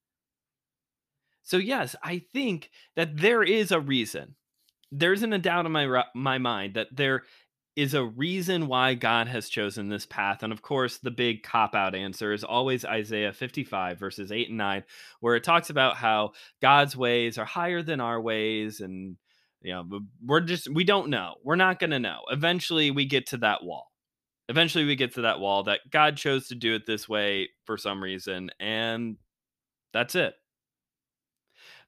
So 1.43 1.57
yes, 1.57 1.95
I 2.03 2.23
think 2.33 2.69
that 2.95 3.17
there 3.17 3.43
is 3.43 3.71
a 3.71 3.79
reason. 3.79 4.35
There 4.91 5.13
isn't 5.13 5.33
a 5.33 5.39
doubt 5.39 5.65
in 5.65 5.71
my 5.71 6.03
my 6.15 6.37
mind 6.37 6.75
that 6.75 6.95
there 6.95 7.23
is 7.75 7.93
a 7.93 8.03
reason 8.03 8.67
why 8.67 8.93
God 8.93 9.27
has 9.27 9.49
chosen 9.49 9.89
this 9.89 10.05
path. 10.05 10.43
And 10.43 10.53
of 10.53 10.61
course, 10.61 10.99
the 10.99 11.11
big 11.11 11.43
cop 11.43 11.73
out 11.73 11.95
answer 11.95 12.31
is 12.31 12.43
always 12.43 12.85
Isaiah 12.85 13.33
55, 13.33 13.97
verses 13.97 14.31
8 14.31 14.49
and 14.49 14.57
9, 14.57 14.83
where 15.21 15.35
it 15.35 15.43
talks 15.43 15.69
about 15.69 15.97
how 15.97 16.33
God's 16.61 16.95
ways 16.95 17.37
are 17.37 17.45
higher 17.45 17.81
than 17.81 17.99
our 17.99 18.21
ways. 18.21 18.79
And, 18.79 19.17
you 19.61 19.73
know, 19.73 20.01
we're 20.23 20.41
just, 20.41 20.71
we 20.71 20.83
don't 20.83 21.09
know. 21.09 21.35
We're 21.43 21.55
not 21.55 21.79
going 21.79 21.89
to 21.91 21.99
know. 21.99 22.19
Eventually, 22.29 22.91
we 22.91 23.05
get 23.05 23.27
to 23.27 23.37
that 23.37 23.63
wall 23.63 23.92
eventually 24.49 24.85
we 24.85 24.95
get 24.95 25.13
to 25.15 25.21
that 25.21 25.39
wall 25.39 25.63
that 25.63 25.89
God 25.89 26.17
chose 26.17 26.47
to 26.47 26.55
do 26.55 26.75
it 26.75 26.85
this 26.85 27.07
way 27.07 27.49
for 27.65 27.77
some 27.77 28.03
reason, 28.03 28.51
and 28.59 29.17
that's 29.93 30.15
it. 30.15 30.35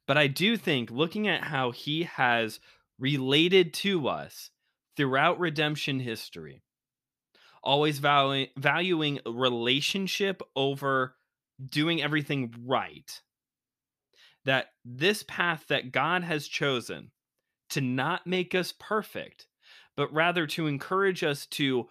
But 0.08 0.18
I 0.18 0.28
do 0.28 0.56
think 0.56 0.92
looking 0.92 1.28
at 1.28 1.44
how 1.44 1.72
he 1.72 2.04
has 2.04 2.60
related 3.00 3.74
to 3.74 4.08
us 4.08 4.52
throughout 4.96 5.40
redemption 5.40 6.00
history, 6.00 6.62
always 7.64 8.00
valuing, 8.00 8.48
valuing 8.58 9.20
relationship 9.26 10.42
over 10.56 11.16
doing 11.72 12.02
everything 12.02 12.54
right, 12.66 13.22
that 14.46 14.68
this 14.84 15.24
path 15.24 15.66
that 15.70 15.92
God 15.92 16.24
has 16.24 16.48
chosen 16.48 17.12
to 17.72 17.82
not 17.82 18.28
make 18.28 18.54
us 18.54 18.74
perfect, 18.80 19.48
but 19.98 20.14
rather 20.14 20.46
to 20.46 20.68
encourage 20.68 21.24
us 21.24 21.48
to 21.48 21.88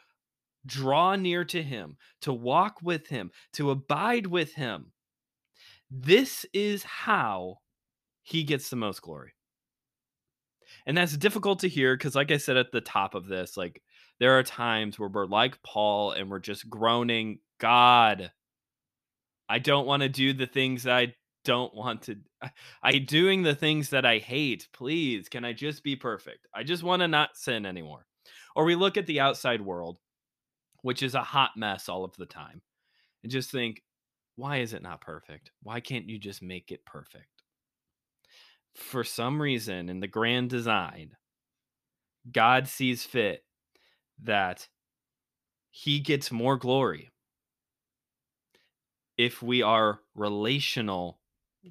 draw 0.66 1.16
near 1.16 1.44
to 1.46 1.62
him, 1.62 1.96
to 2.22 2.32
walk 2.32 2.78
with 2.82 3.08
him, 3.08 3.30
to 3.54 3.70
abide 3.70 4.26
with 4.26 4.54
him. 4.54 4.92
This 5.90 6.46
is 6.52 6.82
how 6.82 7.58
he 8.22 8.42
gets 8.42 8.70
the 8.70 8.76
most 8.76 9.02
glory. 9.02 9.32
And 10.86 10.96
that's 10.96 11.16
difficult 11.16 11.60
to 11.60 11.68
hear 11.68 11.96
because, 11.96 12.14
like 12.14 12.30
I 12.30 12.36
said 12.36 12.56
at 12.56 12.72
the 12.72 12.80
top 12.80 13.14
of 13.14 13.26
this, 13.26 13.56
like 13.56 13.82
there 14.18 14.38
are 14.38 14.42
times 14.42 14.98
where 14.98 15.08
we're 15.08 15.26
like 15.26 15.62
Paul 15.62 16.12
and 16.12 16.30
we're 16.30 16.40
just 16.40 16.68
groaning, 16.68 17.38
God, 17.58 18.32
I 19.48 19.58
don't 19.58 19.86
want 19.86 20.02
to 20.02 20.08
do 20.08 20.32
the 20.32 20.46
things 20.46 20.86
I 20.86 21.14
don't 21.44 21.74
want 21.74 22.02
to. 22.02 22.16
I 22.82 22.98
doing 22.98 23.42
the 23.42 23.54
things 23.54 23.90
that 23.90 24.04
I 24.04 24.18
hate. 24.18 24.68
Please, 24.72 25.28
can 25.28 25.44
I 25.44 25.52
just 25.52 25.84
be 25.84 25.96
perfect? 25.96 26.46
I 26.54 26.62
just 26.62 26.82
want 26.82 27.00
to 27.00 27.08
not 27.08 27.36
sin 27.36 27.66
anymore. 27.66 28.06
Or 28.56 28.64
we 28.64 28.74
look 28.74 28.96
at 28.96 29.06
the 29.06 29.20
outside 29.20 29.60
world 29.60 29.98
which 30.84 31.02
is 31.02 31.14
a 31.14 31.22
hot 31.22 31.52
mess 31.56 31.88
all 31.88 32.04
of 32.04 32.14
the 32.18 32.26
time. 32.26 32.60
And 33.22 33.32
just 33.32 33.50
think, 33.50 33.82
why 34.36 34.58
is 34.58 34.74
it 34.74 34.82
not 34.82 35.00
perfect? 35.00 35.50
Why 35.62 35.80
can't 35.80 36.10
you 36.10 36.18
just 36.18 36.42
make 36.42 36.70
it 36.70 36.84
perfect? 36.84 37.42
For 38.74 39.02
some 39.02 39.40
reason, 39.40 39.88
in 39.88 40.00
the 40.00 40.06
grand 40.06 40.50
design, 40.50 41.12
God 42.30 42.68
sees 42.68 43.02
fit 43.02 43.44
that 44.24 44.68
he 45.70 46.00
gets 46.00 46.30
more 46.30 46.58
glory 46.58 47.12
if 49.16 49.42
we 49.42 49.62
are 49.62 50.00
relational 50.14 51.18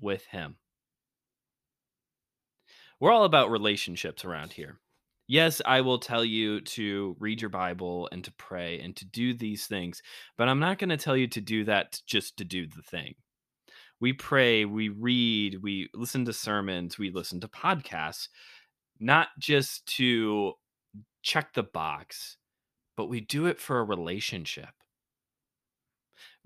with 0.02 0.26
him. 0.26 0.56
We're 2.99 3.12
all 3.12 3.26
about 3.26 3.52
relationships 3.52 4.26
around 4.26 4.54
here 4.54 4.80
yes, 5.34 5.63
I 5.65 5.82
will 5.82 5.98
tell 5.98 6.24
you 6.24 6.62
to 6.62 7.15
read 7.19 7.41
your 7.41 7.50
Bible 7.50 8.08
and 8.12 8.24
to 8.24 8.32
pray 8.34 8.80
and 8.80 8.96
to 8.98 9.04
do 9.04 9.34
these 9.34 9.65
things, 9.65 10.04
but 10.38 10.48
I'm 10.48 10.60
not 10.60 10.78
going 10.78 10.91
to 10.91 10.98
tell 10.98 11.17
you 11.17 11.28
to 11.30 11.41
do 11.41 11.63
that 11.63 12.00
just 12.06 12.38
to 12.38 12.46
do 12.46 12.67
the 12.67 12.84
thing. 12.84 13.15
We 14.00 14.13
pray, 14.13 14.65
we 14.65 14.89
read, 14.89 15.63
we 15.63 15.89
listen 15.96 16.24
to 16.26 16.34
sermons, 16.34 17.00
we 17.00 17.10
listen 17.10 17.41
to 17.41 17.48
podcasts, 17.48 18.28
not 19.00 19.30
just 19.39 19.88
to 19.98 20.54
check 21.24 21.56
the 21.56 21.63
box, 21.63 22.38
but 22.96 23.10
we 23.10 23.19
do 23.19 23.48
it 23.48 23.60
for 23.60 23.80
a 23.80 23.84
relationship. 23.84 24.69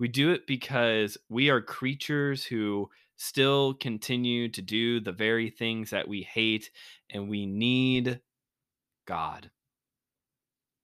We 0.00 0.08
do 0.08 0.30
it 0.30 0.46
because 0.46 1.18
we 1.28 1.50
are 1.50 1.60
creatures 1.60 2.42
who 2.42 2.88
still 3.16 3.74
continue 3.74 4.48
to 4.48 4.62
do 4.62 4.98
the 4.98 5.12
very 5.12 5.50
things 5.50 5.90
that 5.90 6.08
we 6.08 6.22
hate, 6.22 6.70
and 7.10 7.28
we 7.28 7.44
need 7.44 8.20
God. 9.08 9.50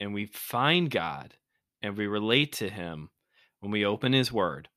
And 0.01 0.15
we 0.15 0.27
find 0.27 0.91
God 0.91 1.35
and 1.83 1.97
we 1.97 2.07
relate 2.07 2.55
to 2.55 2.71
Him 2.71 3.11
when 3.61 3.71
we 3.71 3.85
open 3.85 4.15
His 4.15 4.33
Word, 4.33 4.69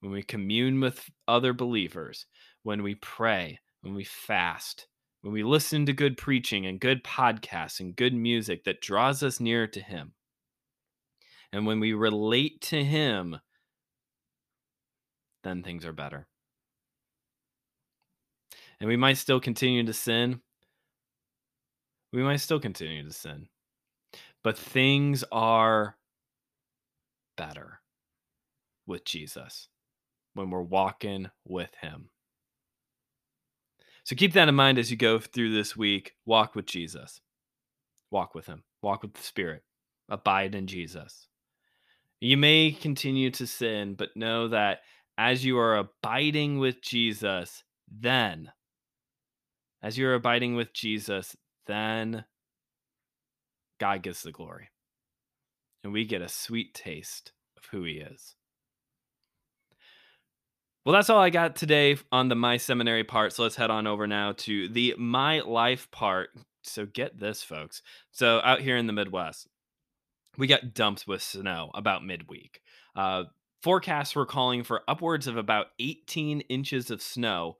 when 0.00 0.10
we 0.10 0.22
commune 0.22 0.80
with 0.80 1.08
other 1.28 1.52
believers, 1.52 2.26
when 2.64 2.82
we 2.82 2.96
pray, 2.96 3.60
when 3.82 3.94
we 3.94 4.02
fast, 4.02 4.88
when 5.22 5.32
we 5.32 5.44
listen 5.44 5.86
to 5.86 5.92
good 5.92 6.16
preaching 6.16 6.66
and 6.66 6.80
good 6.80 7.04
podcasts 7.04 7.78
and 7.78 7.94
good 7.94 8.14
music 8.14 8.64
that 8.64 8.80
draws 8.80 9.22
us 9.22 9.38
nearer 9.38 9.68
to 9.68 9.80
Him. 9.80 10.12
And 11.52 11.66
when 11.66 11.78
we 11.78 11.92
relate 11.92 12.60
to 12.62 12.84
Him, 12.84 13.38
then 15.44 15.62
things 15.62 15.86
are 15.86 15.92
better. 15.92 16.26
And 18.80 18.88
we 18.88 18.96
might 18.96 19.18
still 19.18 19.40
continue 19.40 19.84
to 19.84 19.92
sin, 19.92 20.40
we 22.12 22.22
might 22.22 22.36
still 22.36 22.60
continue 22.60 23.04
to 23.04 23.12
sin. 23.12 23.48
But 24.42 24.58
things 24.58 25.24
are 25.30 25.96
better 27.36 27.80
with 28.86 29.04
Jesus 29.04 29.68
when 30.34 30.50
we're 30.50 30.62
walking 30.62 31.30
with 31.44 31.70
Him. 31.80 32.10
So 34.04 34.16
keep 34.16 34.32
that 34.32 34.48
in 34.48 34.54
mind 34.54 34.78
as 34.78 34.90
you 34.90 34.96
go 34.96 35.18
through 35.18 35.52
this 35.52 35.76
week. 35.76 36.14
Walk 36.24 36.54
with 36.54 36.66
Jesus, 36.66 37.20
walk 38.10 38.34
with 38.34 38.46
Him, 38.46 38.62
walk 38.80 39.02
with 39.02 39.12
the 39.12 39.22
Spirit, 39.22 39.62
abide 40.08 40.54
in 40.54 40.66
Jesus. 40.66 41.28
You 42.20 42.36
may 42.36 42.72
continue 42.72 43.30
to 43.32 43.46
sin, 43.46 43.94
but 43.94 44.16
know 44.16 44.48
that 44.48 44.80
as 45.18 45.44
you 45.44 45.58
are 45.58 45.76
abiding 45.76 46.58
with 46.58 46.80
Jesus, 46.80 47.62
then, 47.90 48.50
as 49.82 49.98
you're 49.98 50.14
abiding 50.14 50.56
with 50.56 50.72
Jesus, 50.72 51.36
then 51.68 52.24
God 53.78 54.02
gets 54.02 54.22
the 54.22 54.32
glory. 54.32 54.70
And 55.84 55.92
we 55.92 56.04
get 56.04 56.22
a 56.22 56.28
sweet 56.28 56.74
taste 56.74 57.32
of 57.56 57.64
who 57.70 57.84
He 57.84 57.98
is. 57.98 58.34
Well, 60.84 60.94
that's 60.94 61.10
all 61.10 61.20
I 61.20 61.30
got 61.30 61.54
today 61.54 61.98
on 62.10 62.28
the 62.28 62.34
My 62.34 62.56
Seminary 62.56 63.04
part. 63.04 63.32
So 63.32 63.42
let's 63.42 63.56
head 63.56 63.70
on 63.70 63.86
over 63.86 64.06
now 64.06 64.32
to 64.38 64.68
the 64.68 64.94
My 64.98 65.40
Life 65.40 65.90
part. 65.90 66.30
So 66.62 66.86
get 66.86 67.20
this, 67.20 67.42
folks. 67.42 67.82
So 68.10 68.40
out 68.42 68.60
here 68.60 68.76
in 68.76 68.86
the 68.86 68.92
Midwest, 68.92 69.46
we 70.38 70.46
got 70.46 70.74
dumped 70.74 71.06
with 71.06 71.22
snow 71.22 71.70
about 71.74 72.04
midweek. 72.04 72.60
Uh, 72.96 73.24
forecasts 73.62 74.14
were 74.14 74.26
calling 74.26 74.62
for 74.62 74.82
upwards 74.88 75.26
of 75.26 75.36
about 75.36 75.66
18 75.78 76.40
inches 76.42 76.90
of 76.90 77.02
snow, 77.02 77.58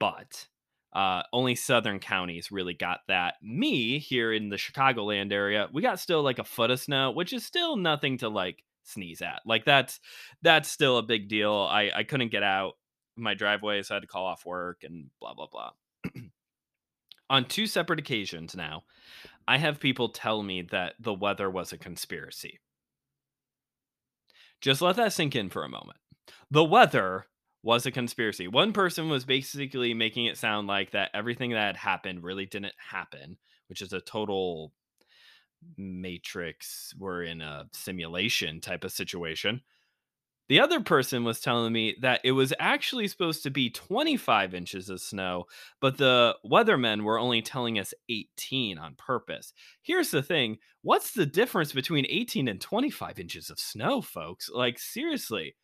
but 0.00 0.48
uh, 0.92 1.22
only 1.32 1.54
southern 1.54 1.98
counties 1.98 2.50
really 2.50 2.74
got 2.74 3.00
that. 3.08 3.34
Me 3.42 3.98
here 3.98 4.32
in 4.32 4.48
the 4.48 4.56
Chicagoland 4.56 5.32
area, 5.32 5.68
we 5.72 5.82
got 5.82 6.00
still 6.00 6.22
like 6.22 6.38
a 6.38 6.44
foot 6.44 6.70
of 6.70 6.80
snow, 6.80 7.10
which 7.10 7.32
is 7.32 7.44
still 7.44 7.76
nothing 7.76 8.18
to 8.18 8.28
like 8.28 8.64
sneeze 8.84 9.22
at. 9.22 9.40
Like 9.44 9.64
that's 9.64 10.00
that's 10.42 10.70
still 10.70 10.98
a 10.98 11.02
big 11.02 11.28
deal. 11.28 11.52
I 11.52 11.90
I 11.94 12.02
couldn't 12.04 12.32
get 12.32 12.42
out 12.42 12.74
my 13.16 13.34
driveway, 13.34 13.82
so 13.82 13.94
I 13.94 13.96
had 13.96 14.02
to 14.02 14.08
call 14.08 14.26
off 14.26 14.46
work 14.46 14.82
and 14.82 15.10
blah 15.20 15.34
blah 15.34 15.48
blah. 15.50 15.70
On 17.30 17.44
two 17.44 17.66
separate 17.66 17.98
occasions 17.98 18.56
now, 18.56 18.84
I 19.46 19.58
have 19.58 19.80
people 19.80 20.08
tell 20.08 20.42
me 20.42 20.62
that 20.70 20.94
the 20.98 21.12
weather 21.12 21.50
was 21.50 21.72
a 21.72 21.78
conspiracy. 21.78 22.60
Just 24.60 24.80
let 24.80 24.96
that 24.96 25.12
sink 25.12 25.36
in 25.36 25.50
for 25.50 25.62
a 25.62 25.68
moment. 25.68 25.98
The 26.50 26.64
weather 26.64 27.26
was 27.62 27.86
a 27.86 27.90
conspiracy. 27.90 28.48
One 28.48 28.72
person 28.72 29.08
was 29.08 29.24
basically 29.24 29.94
making 29.94 30.26
it 30.26 30.38
sound 30.38 30.68
like 30.68 30.92
that 30.92 31.10
everything 31.14 31.50
that 31.50 31.66
had 31.66 31.76
happened 31.76 32.22
really 32.22 32.46
didn't 32.46 32.74
happen, 32.78 33.36
which 33.68 33.82
is 33.82 33.92
a 33.92 34.00
total 34.00 34.72
matrix 35.76 36.94
we're 36.98 37.24
in 37.24 37.40
a 37.40 37.66
simulation 37.72 38.60
type 38.60 38.84
of 38.84 38.92
situation. 38.92 39.60
The 40.48 40.60
other 40.60 40.80
person 40.80 41.24
was 41.24 41.40
telling 41.40 41.74
me 41.74 41.96
that 42.00 42.22
it 42.24 42.32
was 42.32 42.54
actually 42.58 43.06
supposed 43.08 43.42
to 43.42 43.50
be 43.50 43.68
25 43.68 44.54
inches 44.54 44.88
of 44.88 45.00
snow, 45.00 45.44
but 45.78 45.98
the 45.98 46.36
weathermen 46.42 47.02
were 47.02 47.18
only 47.18 47.42
telling 47.42 47.78
us 47.78 47.92
18 48.08 48.78
on 48.78 48.94
purpose. 48.94 49.52
Here's 49.82 50.10
the 50.10 50.22
thing 50.22 50.56
what's 50.80 51.12
the 51.12 51.26
difference 51.26 51.72
between 51.72 52.06
18 52.08 52.48
and 52.48 52.60
25 52.60 53.18
inches 53.18 53.50
of 53.50 53.58
snow, 53.58 54.00
folks? 54.00 54.48
Like, 54.48 54.78
seriously. 54.78 55.54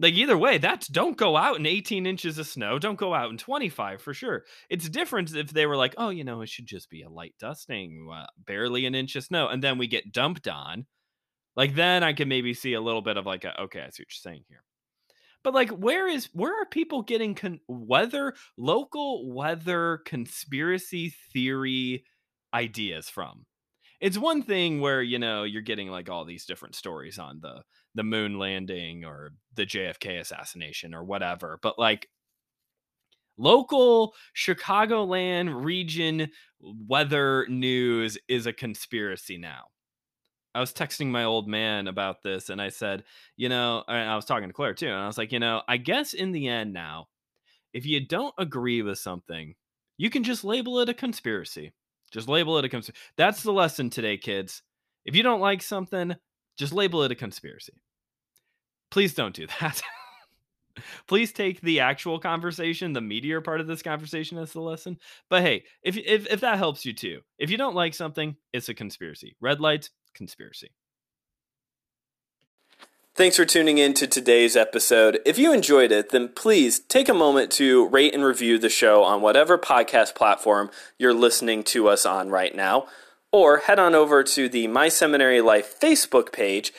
Like, 0.00 0.14
either 0.14 0.38
way, 0.38 0.58
that's 0.58 0.86
don't 0.86 1.16
go 1.16 1.36
out 1.36 1.58
in 1.58 1.66
18 1.66 2.06
inches 2.06 2.38
of 2.38 2.46
snow. 2.46 2.78
Don't 2.78 2.98
go 2.98 3.14
out 3.14 3.30
in 3.30 3.38
25 3.38 4.00
for 4.00 4.14
sure. 4.14 4.44
It's 4.70 4.88
different 4.88 5.34
if 5.34 5.52
they 5.52 5.66
were 5.66 5.76
like, 5.76 5.94
oh, 5.98 6.10
you 6.10 6.22
know, 6.22 6.40
it 6.42 6.48
should 6.48 6.66
just 6.66 6.88
be 6.88 7.02
a 7.02 7.10
light 7.10 7.34
dusting, 7.40 8.08
uh, 8.14 8.26
barely 8.46 8.86
an 8.86 8.94
inch 8.94 9.16
of 9.16 9.24
snow. 9.24 9.48
And 9.48 9.62
then 9.62 9.76
we 9.76 9.88
get 9.88 10.12
dumped 10.12 10.46
on 10.46 10.86
like 11.58 11.74
then 11.74 12.04
I 12.04 12.12
can 12.12 12.28
maybe 12.28 12.54
see 12.54 12.74
a 12.74 12.80
little 12.80 13.02
bit 13.02 13.16
of 13.16 13.26
like, 13.26 13.44
a, 13.44 13.62
okay, 13.62 13.80
I 13.80 13.90
see 13.90 14.04
what 14.04 14.12
you're 14.12 14.32
saying 14.32 14.44
here. 14.48 14.62
But 15.42 15.54
like, 15.54 15.70
where 15.70 16.06
is 16.06 16.28
where 16.32 16.52
are 16.62 16.66
people 16.66 17.02
getting 17.02 17.34
con- 17.34 17.58
weather 17.66 18.34
local 18.56 19.28
weather 19.34 20.00
conspiracy 20.04 21.12
theory 21.32 22.04
ideas 22.54 23.10
from? 23.10 23.44
It's 24.00 24.18
one 24.18 24.42
thing 24.42 24.80
where 24.80 25.02
you 25.02 25.18
know 25.18 25.42
you're 25.44 25.62
getting 25.62 25.88
like 25.90 26.08
all 26.08 26.24
these 26.24 26.46
different 26.46 26.74
stories 26.76 27.18
on 27.18 27.40
the 27.40 27.62
the 27.94 28.04
moon 28.04 28.38
landing 28.38 29.04
or 29.04 29.32
the 29.54 29.66
JFK 29.66 30.20
assassination 30.20 30.94
or 30.94 31.04
whatever, 31.04 31.58
but 31.62 31.78
like 31.78 32.08
local 33.36 34.14
Chicagoland 34.36 35.64
region 35.64 36.30
weather 36.60 37.46
news 37.48 38.18
is 38.28 38.46
a 38.46 38.52
conspiracy 38.52 39.38
now. 39.38 39.64
I 40.54 40.60
was 40.60 40.72
texting 40.72 41.08
my 41.08 41.24
old 41.24 41.48
man 41.48 41.88
about 41.88 42.22
this 42.22 42.50
and 42.50 42.60
I 42.60 42.70
said, 42.70 43.04
you 43.36 43.48
know, 43.48 43.84
I 43.88 44.16
was 44.16 44.24
talking 44.24 44.48
to 44.48 44.54
Claire 44.54 44.74
too, 44.74 44.88
and 44.88 44.96
I 44.96 45.06
was 45.06 45.18
like, 45.18 45.32
you 45.32 45.38
know, 45.40 45.62
I 45.68 45.76
guess 45.76 46.14
in 46.14 46.32
the 46.32 46.48
end 46.48 46.72
now, 46.72 47.08
if 47.74 47.86
you 47.86 48.06
don't 48.06 48.34
agree 48.38 48.82
with 48.82 48.98
something, 48.98 49.54
you 49.98 50.10
can 50.10 50.24
just 50.24 50.44
label 50.44 50.80
it 50.80 50.88
a 50.88 50.94
conspiracy. 50.94 51.72
Just 52.10 52.28
label 52.28 52.58
it 52.58 52.64
a 52.64 52.68
conspiracy. 52.68 53.00
That's 53.16 53.42
the 53.42 53.52
lesson 53.52 53.90
today, 53.90 54.16
kids. 54.16 54.62
If 55.04 55.14
you 55.14 55.22
don't 55.22 55.40
like 55.40 55.62
something, 55.62 56.14
just 56.56 56.72
label 56.72 57.02
it 57.02 57.12
a 57.12 57.14
conspiracy. 57.14 57.74
Please 58.90 59.14
don't 59.14 59.34
do 59.34 59.46
that. 59.60 59.80
Please 61.06 61.32
take 61.32 61.60
the 61.60 61.80
actual 61.80 62.20
conversation, 62.20 62.92
the 62.92 63.00
meteor 63.00 63.40
part 63.40 63.60
of 63.60 63.66
this 63.66 63.82
conversation 63.82 64.38
as 64.38 64.52
the 64.52 64.60
lesson. 64.60 64.96
But 65.28 65.42
hey, 65.42 65.64
if, 65.82 65.96
if 65.96 66.26
if 66.28 66.40
that 66.40 66.58
helps 66.58 66.84
you 66.84 66.92
too, 66.92 67.20
if 67.38 67.50
you 67.50 67.56
don't 67.56 67.74
like 67.74 67.94
something, 67.94 68.36
it's 68.52 68.68
a 68.68 68.74
conspiracy. 68.74 69.36
Red 69.40 69.60
lights, 69.60 69.90
conspiracy. 70.14 70.70
Thanks 73.18 73.34
for 73.34 73.44
tuning 73.44 73.78
in 73.78 73.94
to 73.94 74.06
today's 74.06 74.54
episode. 74.54 75.18
If 75.26 75.38
you 75.38 75.52
enjoyed 75.52 75.90
it, 75.90 76.10
then 76.10 76.28
please 76.28 76.78
take 76.78 77.08
a 77.08 77.12
moment 77.12 77.50
to 77.54 77.88
rate 77.88 78.14
and 78.14 78.24
review 78.24 78.60
the 78.60 78.68
show 78.68 79.02
on 79.02 79.22
whatever 79.22 79.58
podcast 79.58 80.14
platform 80.14 80.70
you're 81.00 81.12
listening 81.12 81.64
to 81.64 81.88
us 81.88 82.06
on 82.06 82.30
right 82.30 82.54
now, 82.54 82.86
or 83.32 83.58
head 83.58 83.80
on 83.80 83.96
over 83.96 84.22
to 84.22 84.48
the 84.48 84.68
My 84.68 84.88
Seminary 84.88 85.40
Life 85.40 85.80
Facebook 85.80 86.30
page 86.30 86.72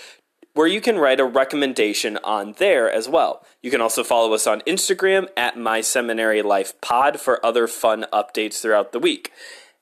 where 0.54 0.66
you 0.66 0.80
can 0.80 0.98
write 0.98 1.20
a 1.20 1.26
recommendation 1.26 2.18
on 2.24 2.54
there 2.58 2.90
as 2.90 3.10
well. 3.10 3.46
You 3.62 3.70
can 3.70 3.82
also 3.82 4.06
follow 4.06 4.34
us 4.34 4.48
on 4.48 4.62
Instagram 4.62 5.28
at 5.36 5.58
My 5.58 5.82
Seminary 5.82 6.42
Life 6.42 6.80
Pod 6.80 7.20
for 7.20 7.46
other 7.46 7.68
fun 7.68 8.06
updates 8.14 8.62
throughout 8.62 8.94
the 8.94 9.00
week. 9.00 9.34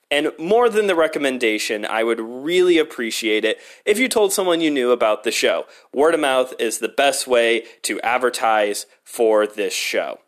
And 0.10 0.32
more 0.39 0.70
than 0.70 0.88
the 0.88 0.96
recommendation, 0.96 1.86
I 1.86 2.04
would 2.04 2.22
really 2.22 2.78
appreciate 2.78 3.43
it 3.43 3.60
if 3.86 4.00
you 4.00 4.08
told 4.08 4.32
someone 4.32 4.62
you 4.62 4.72
knew 4.72 4.91
about 4.91 5.24
the 5.24 5.32
show. 5.32 5.65
Word 5.93 6.13
of 6.13 6.22
mouth 6.22 6.54
is 6.60 6.80
the 6.80 6.88
best 6.88 7.28
way 7.28 7.65
to 7.84 8.00
advertise 8.02 8.86
for 9.04 9.46
this 9.46 9.74
show. 9.74 10.20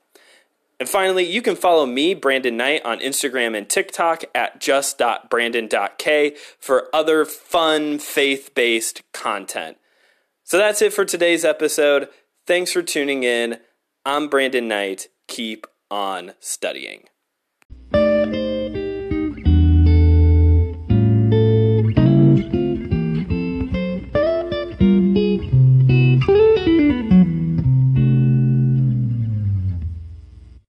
And 0.80 0.88
finally, 0.88 1.26
you 1.26 1.42
can 1.42 1.56
follow 1.56 1.86
me, 1.86 2.14
Brandon 2.14 2.56
Knight, 2.56 2.86
on 2.86 3.00
Instagram 3.00 3.58
and 3.58 3.70
TikTok 3.70 4.24
at 4.34 4.62
just.brandon.k 4.62 6.36
for 6.58 6.88
other 6.94 7.26
fun 7.26 8.00
faith 8.00 8.52
based 8.56 9.02
content. 9.14 9.78
So 10.44 10.58
that's 10.58 10.82
it 10.82 10.94
for 10.94 11.06
today's 11.06 11.44
episode. 11.44 12.08
Thanks 12.48 12.72
for 12.72 12.82
tuning 12.82 13.24
in. 13.24 13.60
I'm 14.06 14.30
Brandon 14.30 14.68
Knight. 14.68 15.10
Keep 15.28 15.68
on 15.92 16.34
studying. 16.40 17.04